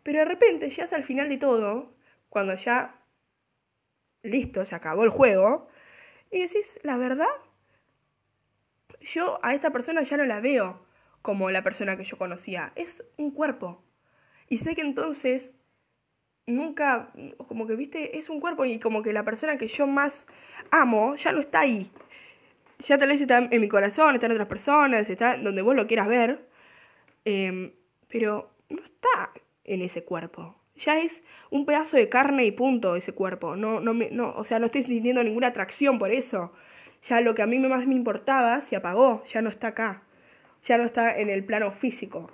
Pero 0.04 0.20
de 0.20 0.26
repente, 0.26 0.70
ya 0.70 0.86
al 0.92 1.04
final 1.04 1.30
de 1.30 1.38
todo, 1.38 1.94
cuando 2.30 2.56
ya 2.56 2.96
listo, 4.24 4.66
se 4.66 4.76
acabó 4.76 5.04
el 5.04 5.10
juego. 5.10 5.68
Y 6.32 6.42
decís, 6.42 6.80
la 6.84 6.98
verdad, 6.98 7.26
yo 9.02 9.40
a 9.44 9.54
esta 9.54 9.72
persona 9.72 10.04
ya 10.04 10.18
no 10.18 10.26
la 10.26 10.40
veo 10.40 10.86
como 11.22 11.52
la 11.52 11.64
persona 11.64 11.98
que 11.98 12.04
yo 12.04 12.18
conocía. 12.18 12.72
Es 12.76 13.04
un 13.18 13.32
cuerpo. 13.32 13.84
Y 14.50 14.60
sé 14.60 14.76
que 14.76 14.82
entonces 14.82 15.54
nunca, 16.48 17.10
como 17.48 17.68
que, 17.68 17.76
viste, 17.76 18.18
es 18.18 18.30
un 18.30 18.40
cuerpo 18.40 18.66
y 18.66 18.80
como 18.80 19.04
que 19.04 19.14
la 19.14 19.24
persona 19.24 19.58
que 19.58 19.68
yo 19.68 19.86
más 19.88 20.26
amo 20.72 21.16
ya 21.16 21.32
no 21.32 21.42
está 21.42 21.62
ahí. 21.62 21.90
Ya 22.80 22.98
tal 22.98 23.10
vez 23.10 23.22
está 23.22 23.38
en 23.38 23.62
mi 23.62 23.68
corazón, 23.68 24.16
está 24.16 24.28
en 24.28 24.34
otras 24.34 24.48
personas, 24.48 25.10
está 25.10 25.38
donde 25.38 25.62
vos 25.62 25.76
lo 25.76 25.88
quieras 25.88 26.08
ver. 26.08 26.48
Em, 27.26 27.72
pero 28.08 28.52
no 28.70 28.84
está 28.84 29.32
en 29.66 29.82
ese 29.82 30.04
cuerpo 30.04 30.56
ya 30.80 31.00
es 31.00 31.24
un 31.50 31.66
pedazo 31.66 31.98
de 31.98 32.10
carne 32.10 32.46
y 32.46 32.52
punto 32.52 32.96
ese 32.96 33.14
cuerpo. 33.14 33.56
No, 33.56 33.80
no 33.80 33.94
me, 33.94 34.10
no, 34.12 34.34
o 34.36 34.44
sea, 34.46 34.60
no 34.60 34.68
estoy 34.68 34.84
sintiendo 34.84 35.24
ninguna 35.24 35.48
atracción 35.48 36.00
por 36.00 36.12
eso. 36.12 36.54
Ya 37.04 37.22
lo 37.22 37.36
que 37.36 37.42
a 37.42 37.48
mí 37.48 37.60
más 37.60 37.86
me 37.88 37.96
importaba 37.96 38.62
se 38.62 38.76
apagó, 38.76 39.24
ya 39.26 39.42
no 39.42 39.50
está 39.50 39.70
acá, 39.70 40.04
ya 40.64 40.78
no 40.78 40.84
está 40.84 41.18
en 41.18 41.30
el 41.30 41.44
plano 41.44 41.72
físico. 41.72 42.32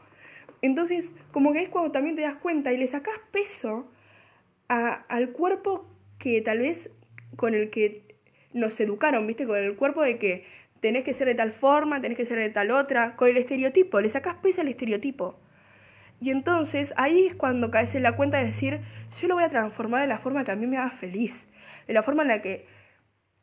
Entonces, 0.62 1.12
como 1.32 1.54
que 1.54 1.62
es 1.62 1.70
cuando 1.70 1.92
también 1.92 2.16
te 2.16 2.22
das 2.22 2.36
cuenta 2.36 2.72
y 2.72 2.78
le 2.78 2.88
sacas 2.88 3.16
peso 3.32 3.88
al 4.68 5.30
cuerpo 5.32 5.86
que 6.20 6.42
tal 6.42 6.60
vez 6.60 6.90
con 7.36 7.54
el 7.54 7.70
que 7.70 8.16
nos 8.54 8.80
educaron, 8.80 9.28
¿viste? 9.28 9.46
Con 9.46 9.58
el 9.58 9.76
cuerpo 9.76 10.02
de 10.02 10.18
que 10.18 10.46
tenés 10.80 11.04
que 11.04 11.14
ser 11.14 11.28
de 11.28 11.36
tal 11.36 11.54
forma, 11.54 12.02
tenés 12.02 12.18
que 12.18 12.26
ser 12.26 12.38
de 12.38 12.50
tal 12.50 12.72
otra, 12.72 13.16
con 13.16 13.30
el 13.30 13.38
estereotipo, 13.38 14.02
le 14.02 14.10
sacas 14.10 14.36
peso 14.38 14.62
al 14.62 14.68
estereotipo. 14.68 15.40
Y 16.20 16.30
entonces 16.30 16.94
ahí 16.98 17.28
es 17.28 17.36
cuando 17.36 17.72
caes 17.72 17.96
en 17.96 18.04
la 18.04 18.16
cuenta 18.16 18.38
de 18.38 18.46
decir, 18.46 18.80
yo 19.20 19.28
lo 19.28 19.36
voy 19.36 19.44
a 19.44 19.50
transformar 19.50 20.02
de 20.02 20.08
la 20.08 20.20
forma 20.20 20.44
que 20.44 20.52
a 20.52 20.56
mí 20.56 20.68
me 20.68 20.78
haga 20.78 20.92
feliz, 20.92 21.48
de 21.88 21.94
la 21.94 22.04
forma 22.04 22.24
en 22.24 22.30
la 22.30 22.42
que, 22.42 22.66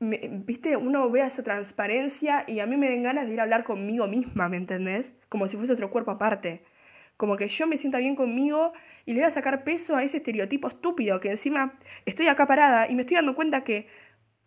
viste, 0.00 0.76
uno 0.76 1.10
vea 1.10 1.26
esa 1.26 1.42
transparencia 1.42 2.44
y 2.46 2.60
a 2.60 2.66
mí 2.66 2.76
me 2.76 2.88
den 2.88 3.02
ganas 3.02 3.26
de 3.26 3.34
ir 3.34 3.40
a 3.40 3.42
hablar 3.42 3.64
conmigo 3.64 4.06
misma, 4.06 4.48
¿me 4.48 4.56
entendés? 4.56 5.12
Como 5.28 5.48
si 5.48 5.56
fuese 5.56 5.72
otro 5.72 5.90
cuerpo 5.90 6.10
aparte. 6.12 6.62
Como 7.16 7.36
que 7.36 7.48
yo 7.48 7.66
me 7.66 7.76
sienta 7.76 7.98
bien 7.98 8.16
conmigo 8.16 8.72
y 9.06 9.12
le 9.12 9.20
voy 9.20 9.28
a 9.28 9.30
sacar 9.30 9.64
peso 9.64 9.96
a 9.96 10.02
ese 10.04 10.18
estereotipo 10.18 10.68
estúpido 10.68 11.20
que 11.20 11.30
encima 11.30 11.74
estoy 12.06 12.28
acá 12.28 12.46
parada 12.46 12.88
y 12.88 12.94
me 12.94 13.02
estoy 13.02 13.16
dando 13.16 13.34
cuenta 13.34 13.64
que 13.64 13.88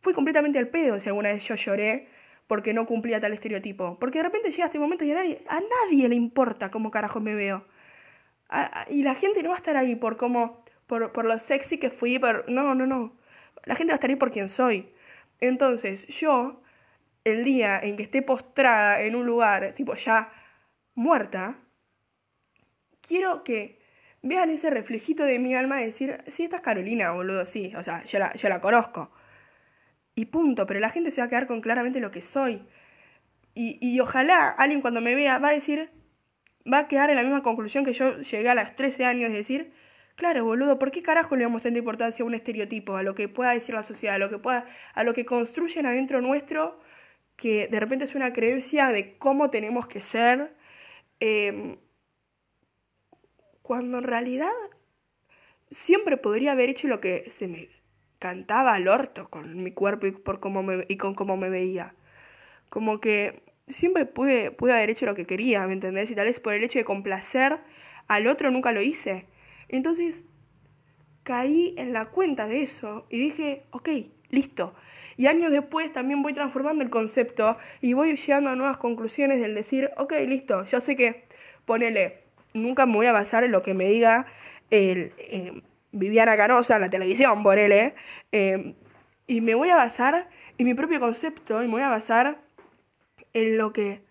fui 0.02 0.14
completamente 0.14 0.60
al 0.60 0.68
pedo 0.68 1.00
si 1.00 1.10
alguna 1.10 1.32
vez 1.32 1.48
yo 1.48 1.56
lloré 1.56 2.08
porque 2.48 2.74
no 2.74 2.86
cumplía 2.86 3.22
tal 3.22 3.34
estereotipo. 3.34 3.98
Porque 4.00 4.20
de 4.20 4.24
repente 4.24 4.52
llega 4.52 4.66
este 4.66 4.80
momento 4.80 5.06
y 5.06 5.12
a 5.12 5.16
nadie, 5.16 5.44
a 5.48 5.60
nadie 5.60 6.10
le 6.10 6.16
importa 6.16 6.72
cómo 6.72 6.92
carajo 6.92 7.20
me 7.20 7.36
veo 7.36 7.66
y 8.90 9.04
la 9.04 9.16
gente 9.16 9.42
no 9.42 9.50
va 9.50 9.56
a 9.56 9.58
estar 9.58 9.78
ahí 9.78 9.96
por 9.96 10.18
cómo, 10.18 10.64
por, 10.88 11.12
por 11.12 11.26
lo 11.26 11.38
sexy 11.40 11.78
que 11.78 11.90
fui, 11.90 12.20
por, 12.20 12.50
no, 12.50 12.76
no, 12.76 12.86
no. 12.86 13.14
La 13.66 13.76
gente 13.76 13.92
va 13.92 13.96
a 13.96 13.98
estar 13.98 14.10
ahí 14.10 14.16
por 14.16 14.32
quien 14.32 14.50
soy. 14.50 14.94
Entonces, 15.40 16.08
yo, 16.08 16.62
el 17.24 17.44
día 17.44 17.80
en 17.80 17.98
que 17.98 18.04
esté 18.04 18.22
postrada 18.22 19.02
en 19.02 19.16
un 19.16 19.26
lugar, 19.26 19.74
tipo 19.76 19.96
ya 19.96 20.32
muerta, 20.94 21.56
quiero 23.02 23.44
que 23.44 23.80
vean 24.24 24.50
ese 24.50 24.70
reflejito 24.70 25.24
de 25.24 25.38
mi 25.40 25.54
alma 25.56 25.78
decir, 25.78 26.24
sí, 26.28 26.46
esta 26.46 26.58
es 26.58 26.62
Carolina, 26.64 27.12
boludo, 27.12 27.46
sí, 27.46 27.74
o 27.76 27.84
sea, 27.84 28.04
yo 28.06 28.20
la, 28.20 28.34
yo 28.34 28.50
la 28.50 28.62
conozco. 28.62 29.12
Y 30.16 30.26
punto, 30.26 30.66
pero 30.66 30.80
la 30.80 30.90
gente 30.90 31.12
se 31.12 31.22
va 31.22 31.28
a 31.28 31.30
quedar 31.30 31.48
con 31.48 31.62
claramente 31.62 32.00
lo 32.00 32.12
que 32.12 32.22
soy. 32.22 32.64
Y, 33.56 33.78
y 33.82 34.00
ojalá 34.00 34.50
alguien 34.50 34.82
cuando 34.82 35.02
me 35.02 35.16
vea 35.16 35.38
va 35.40 35.50
a 35.50 35.54
decir, 35.54 35.90
va 36.72 36.80
a 36.80 36.88
quedar 36.88 37.10
en 37.10 37.18
la 37.18 37.24
misma 37.24 37.44
conclusión 37.44 37.86
que 37.86 37.94
yo 37.94 38.20
llegué 38.22 38.50
a 38.50 38.56
los 38.56 38.76
13 38.76 39.06
años, 39.06 39.30
es 39.30 39.38
decir, 39.38 39.74
claro, 40.16 40.46
boludo, 40.46 40.80
¿por 40.80 40.92
qué 40.92 41.02
carajo 41.02 41.36
le 41.36 41.44
damos 41.44 41.64
tanta 41.64 41.80
importancia 41.80 42.24
a 42.24 42.26
un 42.28 42.34
estereotipo, 42.34 42.96
a 42.96 43.04
lo 43.04 43.16
que 43.16 43.28
pueda 43.28 43.52
decir 43.52 43.76
la 43.76 43.84
sociedad, 43.84 44.16
a 44.16 44.20
lo 44.20 44.30
que 44.30 44.38
pueda, 44.38 44.66
a 44.94 45.04
lo 45.04 45.14
que 45.14 45.26
construyen 45.26 45.86
adentro 45.86 46.22
nuestro, 46.22 46.80
que 47.36 47.68
de 47.68 47.80
repente 47.80 48.06
es 48.06 48.16
una 48.16 48.34
creencia 48.34 48.90
de 48.90 49.18
cómo 49.18 49.50
tenemos 49.50 49.88
que 49.88 50.02
ser, 50.02 50.54
em, 51.20 51.78
cuando 53.64 53.98
en 53.98 54.04
realidad 54.04 54.52
siempre 55.72 56.18
podría 56.18 56.52
haber 56.52 56.70
hecho 56.70 56.88
lo 56.88 57.02
que 57.02 57.30
se 57.32 57.48
me 57.48 57.70
cantaba 58.20 58.76
al 58.76 58.88
orto 58.88 59.30
con 59.30 59.64
mi 59.64 59.72
cuerpo 59.72 60.06
y 60.06 60.12
por 60.12 60.40
cómo 60.40 60.62
me, 60.62 60.86
y 60.88 60.98
con 60.98 61.16
cómo 61.16 61.36
me 61.36 61.50
veía. 61.50 61.96
Como 62.70 63.00
que 63.00 63.42
siempre 63.70 64.06
pude, 64.06 64.52
pude 64.52 64.74
haber 64.74 64.90
hecho 64.90 65.06
lo 65.06 65.16
que 65.16 65.26
quería, 65.26 65.66
¿me 65.66 65.74
entendés? 65.74 66.12
Y 66.12 66.16
tal 66.16 66.28
vez 66.28 66.40
por 66.40 66.54
el 66.54 66.64
hecho 66.64 66.80
de 66.80 66.86
complacer 66.86 67.58
al 68.08 68.28
otro 68.28 68.52
nunca 68.52 68.72
lo 68.72 68.82
hice. 68.82 69.26
Entonces 69.70 70.24
caí 71.24 71.74
en 71.78 71.94
la 71.94 72.06
cuenta 72.06 72.48
de 72.48 72.64
eso 72.64 73.08
y 73.10 73.18
dije, 73.18 73.64
ok, 73.72 73.90
listo. 74.30 74.74
Y 75.16 75.28
años 75.28 75.52
después 75.52 75.92
también 75.94 76.22
voy 76.22 76.34
transformando 76.34 76.84
el 76.84 76.90
concepto 76.90 77.58
y 77.82 77.94
voy 77.94 78.16
llegando 78.16 78.50
a 78.50 78.56
nuevas 78.56 78.78
conclusiones 78.78 79.40
del 79.40 79.56
decir, 79.56 79.92
ok, 79.98 80.14
listo, 80.28 80.66
yo 80.66 80.82
sé 80.82 80.96
que, 80.96 81.26
ponele, 81.66 82.23
nunca 82.54 82.86
me 82.86 82.94
voy 82.94 83.06
a 83.08 83.12
basar 83.12 83.44
en 83.44 83.52
lo 83.52 83.64
que 83.64 83.74
me 83.74 83.88
diga 83.90 84.26
el, 84.70 85.14
eh, 85.18 85.62
Viviana 85.92 86.36
Canosa 86.36 86.80
la 86.80 86.90
televisión, 86.90 87.44
ponele, 87.44 87.94
eh, 88.32 88.74
y 89.28 89.42
me 89.42 89.56
voy 89.56 89.70
a 89.70 89.76
basar 89.76 90.28
en 90.58 90.66
mi 90.66 90.74
propio 90.74 91.00
concepto 91.00 91.62
y 91.64 91.68
me 91.68 91.74
voy 91.74 91.82
a 91.84 91.90
basar 91.90 92.38
en 93.34 93.58
lo 93.58 93.74
que 93.74 94.02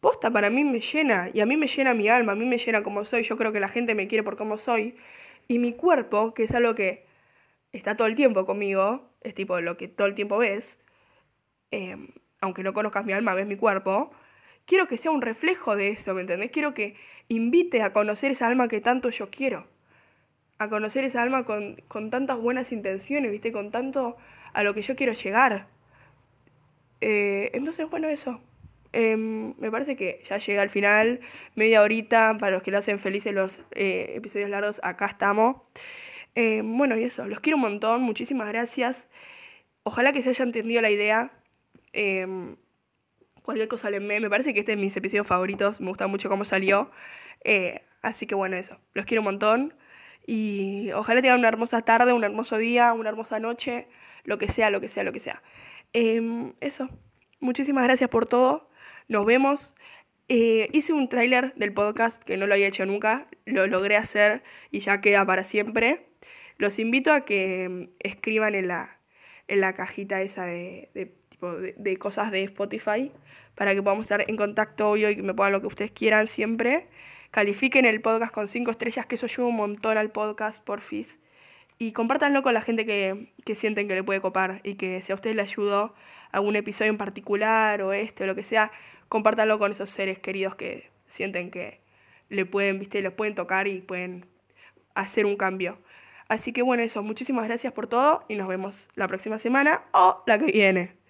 posta 0.00 0.30
para 0.30 0.50
mí 0.50 0.62
me 0.64 0.80
llena 0.80 1.30
y 1.32 1.40
a 1.40 1.46
mí 1.46 1.56
me 1.56 1.66
llena 1.66 1.94
mi 1.94 2.08
alma, 2.08 2.32
a 2.32 2.34
mí 2.36 2.44
me 2.44 2.58
llena 2.58 2.82
como 2.82 3.04
soy, 3.04 3.24
yo 3.24 3.36
creo 3.36 3.52
que 3.52 3.60
la 3.60 3.68
gente 3.68 3.94
me 3.94 4.06
quiere 4.06 4.22
por 4.22 4.36
como 4.36 4.56
soy 4.58 4.96
y 5.48 5.58
mi 5.58 5.72
cuerpo, 5.72 6.32
que 6.34 6.44
es 6.44 6.54
algo 6.54 6.74
que 6.74 7.04
está 7.72 7.96
todo 7.96 8.06
el 8.06 8.14
tiempo 8.14 8.46
conmigo, 8.46 9.10
es 9.22 9.34
tipo 9.34 9.60
lo 9.60 9.76
que 9.76 9.88
todo 9.88 10.06
el 10.06 10.14
tiempo 10.14 10.38
ves, 10.38 10.78
em, 11.70 12.08
aunque 12.40 12.62
no 12.62 12.72
conozcas 12.72 13.04
mi 13.04 13.12
alma, 13.12 13.34
ves 13.34 13.46
mi 13.46 13.56
cuerpo, 13.56 14.12
quiero 14.66 14.86
que 14.88 14.96
sea 14.96 15.10
un 15.10 15.22
reflejo 15.22 15.76
de 15.76 15.88
eso, 15.90 16.14
¿me 16.14 16.20
entendés? 16.22 16.50
Quiero 16.50 16.74
que 16.74 16.96
invite 17.28 17.82
a 17.82 17.92
conocer 17.92 18.30
esa 18.30 18.46
alma 18.46 18.68
que 18.68 18.80
tanto 18.80 19.10
yo 19.10 19.30
quiero. 19.30 19.66
A 20.58 20.68
conocer 20.68 21.04
esa 21.04 21.22
alma 21.22 21.44
con, 21.44 21.76
con 21.88 22.10
tantas 22.10 22.38
buenas 22.38 22.72
intenciones, 22.72 23.30
¿viste? 23.30 23.52
Con 23.52 23.70
tanto 23.70 24.16
a 24.52 24.62
lo 24.62 24.74
que 24.74 24.82
yo 24.82 24.96
quiero 24.96 25.12
llegar. 25.12 25.66
Eh, 27.00 27.50
entonces, 27.52 27.88
bueno, 27.90 28.08
eso. 28.08 28.40
Em, 28.92 29.54
me 29.58 29.70
parece 29.70 29.96
que 29.96 30.22
ya 30.28 30.38
llega 30.38 30.62
al 30.62 30.70
final, 30.70 31.20
media 31.54 31.82
horita, 31.82 32.36
para 32.38 32.52
los 32.52 32.62
que 32.62 32.70
lo 32.70 32.78
hacen 32.78 32.98
felices 32.98 33.34
los 33.34 33.60
eh, 33.72 34.12
episodios 34.16 34.48
largos, 34.48 34.80
acá 34.82 35.06
estamos. 35.06 35.58
Em, 36.34 36.76
bueno, 36.78 36.96
y 36.96 37.04
eso, 37.04 37.26
los 37.26 37.40
quiero 37.40 37.56
un 37.56 37.62
montón, 37.62 38.02
muchísimas 38.02 38.48
gracias. 38.48 39.06
Ojalá 39.82 40.12
que 40.12 40.22
se 40.22 40.30
haya 40.30 40.44
entendido 40.44 40.80
la 40.82 40.90
idea. 40.90 41.30
Em, 43.46 43.54
cualquier 43.54 43.68
cosa 43.68 43.90
le 43.90 44.00
me. 44.00 44.20
Me 44.20 44.28
parece 44.28 44.52
que 44.52 44.60
este 44.60 44.72
es 44.72 44.78
de 44.78 44.82
mis 44.82 44.96
episodios 44.96 45.26
favoritos, 45.26 45.80
me 45.80 45.88
gusta 45.88 46.06
mucho 46.06 46.28
cómo 46.28 46.44
salió. 46.44 46.90
Eh, 47.44 47.82
así 48.02 48.26
que 48.26 48.34
bueno, 48.34 48.56
eso, 48.56 48.76
los 48.94 49.06
quiero 49.06 49.22
un 49.22 49.26
montón. 49.26 49.74
Y 50.26 50.90
ojalá 50.92 51.22
tengan 51.22 51.38
una 51.38 51.48
hermosa 51.48 51.82
tarde, 51.82 52.12
un 52.12 52.24
hermoso 52.24 52.58
día, 52.58 52.92
una 52.92 53.10
hermosa 53.10 53.38
noche, 53.38 53.86
lo 54.24 54.38
que 54.38 54.48
sea, 54.48 54.70
lo 54.70 54.80
que 54.80 54.88
sea, 54.88 55.04
lo 55.04 55.12
que 55.12 55.20
sea. 55.20 55.42
eso, 56.60 56.88
muchísimas 57.40 57.84
gracias 57.84 58.10
por 58.10 58.28
todo. 58.28 58.68
Nos 59.08 59.24
vemos. 59.26 59.74
Eh, 60.28 60.68
hice 60.72 60.92
un 60.92 61.08
tráiler 61.08 61.54
del 61.54 61.72
podcast 61.72 62.20
que 62.24 62.36
no 62.36 62.48
lo 62.48 62.54
había 62.54 62.66
hecho 62.66 62.84
nunca, 62.84 63.28
lo 63.44 63.68
logré 63.68 63.96
hacer 63.96 64.42
y 64.72 64.80
ya 64.80 65.00
queda 65.00 65.24
para 65.24 65.44
siempre. 65.44 66.06
Los 66.58 66.78
invito 66.80 67.12
a 67.12 67.24
que 67.24 67.68
mm, 67.68 67.84
escriban 68.00 68.54
en 68.56 68.68
la, 68.68 68.98
en 69.48 69.60
la 69.60 69.74
cajita 69.74 70.22
esa 70.22 70.44
de, 70.44 70.90
de, 70.94 71.14
de, 71.40 71.96
cosas 71.98 72.30
de 72.30 72.42
Spotify 72.44 73.12
para 73.54 73.74
que 73.74 73.82
podamos 73.82 74.04
estar 74.04 74.24
en 74.28 74.36
contacto 74.36 74.90
hoy 74.90 75.06
y 75.06 75.16
que 75.16 75.22
me 75.22 75.34
pongan 75.34 75.52
lo 75.52 75.60
que 75.60 75.66
ustedes 75.66 75.90
quieran 75.90 76.26
siempre. 76.26 76.86
Califiquen 77.30 77.84
el 77.84 78.00
podcast 78.00 78.32
con 78.32 78.48
5 78.48 78.70
estrellas, 78.70 79.06
que 79.06 79.16
eso 79.16 79.26
ayuda 79.26 79.46
un 79.48 79.56
montón 79.56 79.98
al 79.98 80.10
podcast, 80.10 80.64
porfis. 80.64 81.18
Y 81.78 81.92
compártanlo 81.92 82.42
con 82.42 82.54
la 82.54 82.62
gente 82.62 82.86
que, 82.86 83.32
que 83.44 83.54
sienten 83.54 83.88
que 83.88 83.94
le 83.94 84.02
puede 84.02 84.20
copar 84.20 84.60
y 84.62 84.76
que 84.76 85.02
si 85.02 85.12
a 85.12 85.14
ustedes 85.14 85.36
les 85.36 85.50
ayudó 85.50 85.94
algún 86.32 86.56
episodio 86.56 86.90
en 86.90 86.98
particular 86.98 87.82
o 87.82 87.92
este 87.92 88.24
o 88.24 88.26
lo 88.26 88.34
que 88.34 88.42
sea, 88.42 88.70
compártanlo 89.08 89.58
con 89.58 89.72
esos 89.72 89.90
seres 89.90 90.18
queridos 90.18 90.54
que 90.54 90.90
sienten 91.06 91.50
que 91.50 91.80
le 92.28 92.46
pueden, 92.46 92.78
viste, 92.78 93.02
los 93.02 93.12
pueden 93.12 93.34
tocar 93.34 93.68
y 93.68 93.80
pueden 93.80 94.26
hacer 94.94 95.26
un 95.26 95.36
cambio. 95.36 95.78
Así 96.28 96.52
que 96.52 96.62
bueno, 96.62 96.82
eso, 96.82 97.02
muchísimas 97.02 97.46
gracias 97.46 97.72
por 97.72 97.86
todo 97.86 98.24
y 98.28 98.36
nos 98.36 98.48
vemos 98.48 98.88
la 98.94 99.06
próxima 99.06 99.38
semana 99.38 99.82
o 99.92 100.22
la 100.26 100.38
que 100.38 100.46
viene. 100.46 101.05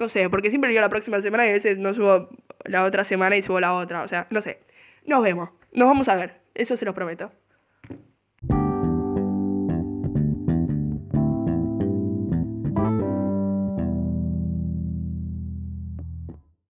No 0.00 0.08
sé, 0.08 0.30
porque 0.30 0.48
siempre 0.48 0.70
digo 0.70 0.80
la 0.80 0.88
próxima 0.88 1.20
semana 1.20 1.44
y 1.44 1.50
a 1.50 1.52
veces 1.52 1.76
no 1.76 1.92
subo 1.92 2.30
la 2.64 2.84
otra 2.84 3.04
semana 3.04 3.36
y 3.36 3.42
subo 3.42 3.60
la 3.60 3.74
otra. 3.74 4.02
O 4.02 4.08
sea, 4.08 4.26
no 4.30 4.40
sé. 4.40 4.58
Nos 5.04 5.22
vemos. 5.22 5.50
Nos 5.72 5.86
vamos 5.88 6.08
a 6.08 6.14
ver. 6.14 6.40
Eso 6.54 6.74
se 6.78 6.86
lo 6.86 6.94
prometo. 6.94 7.30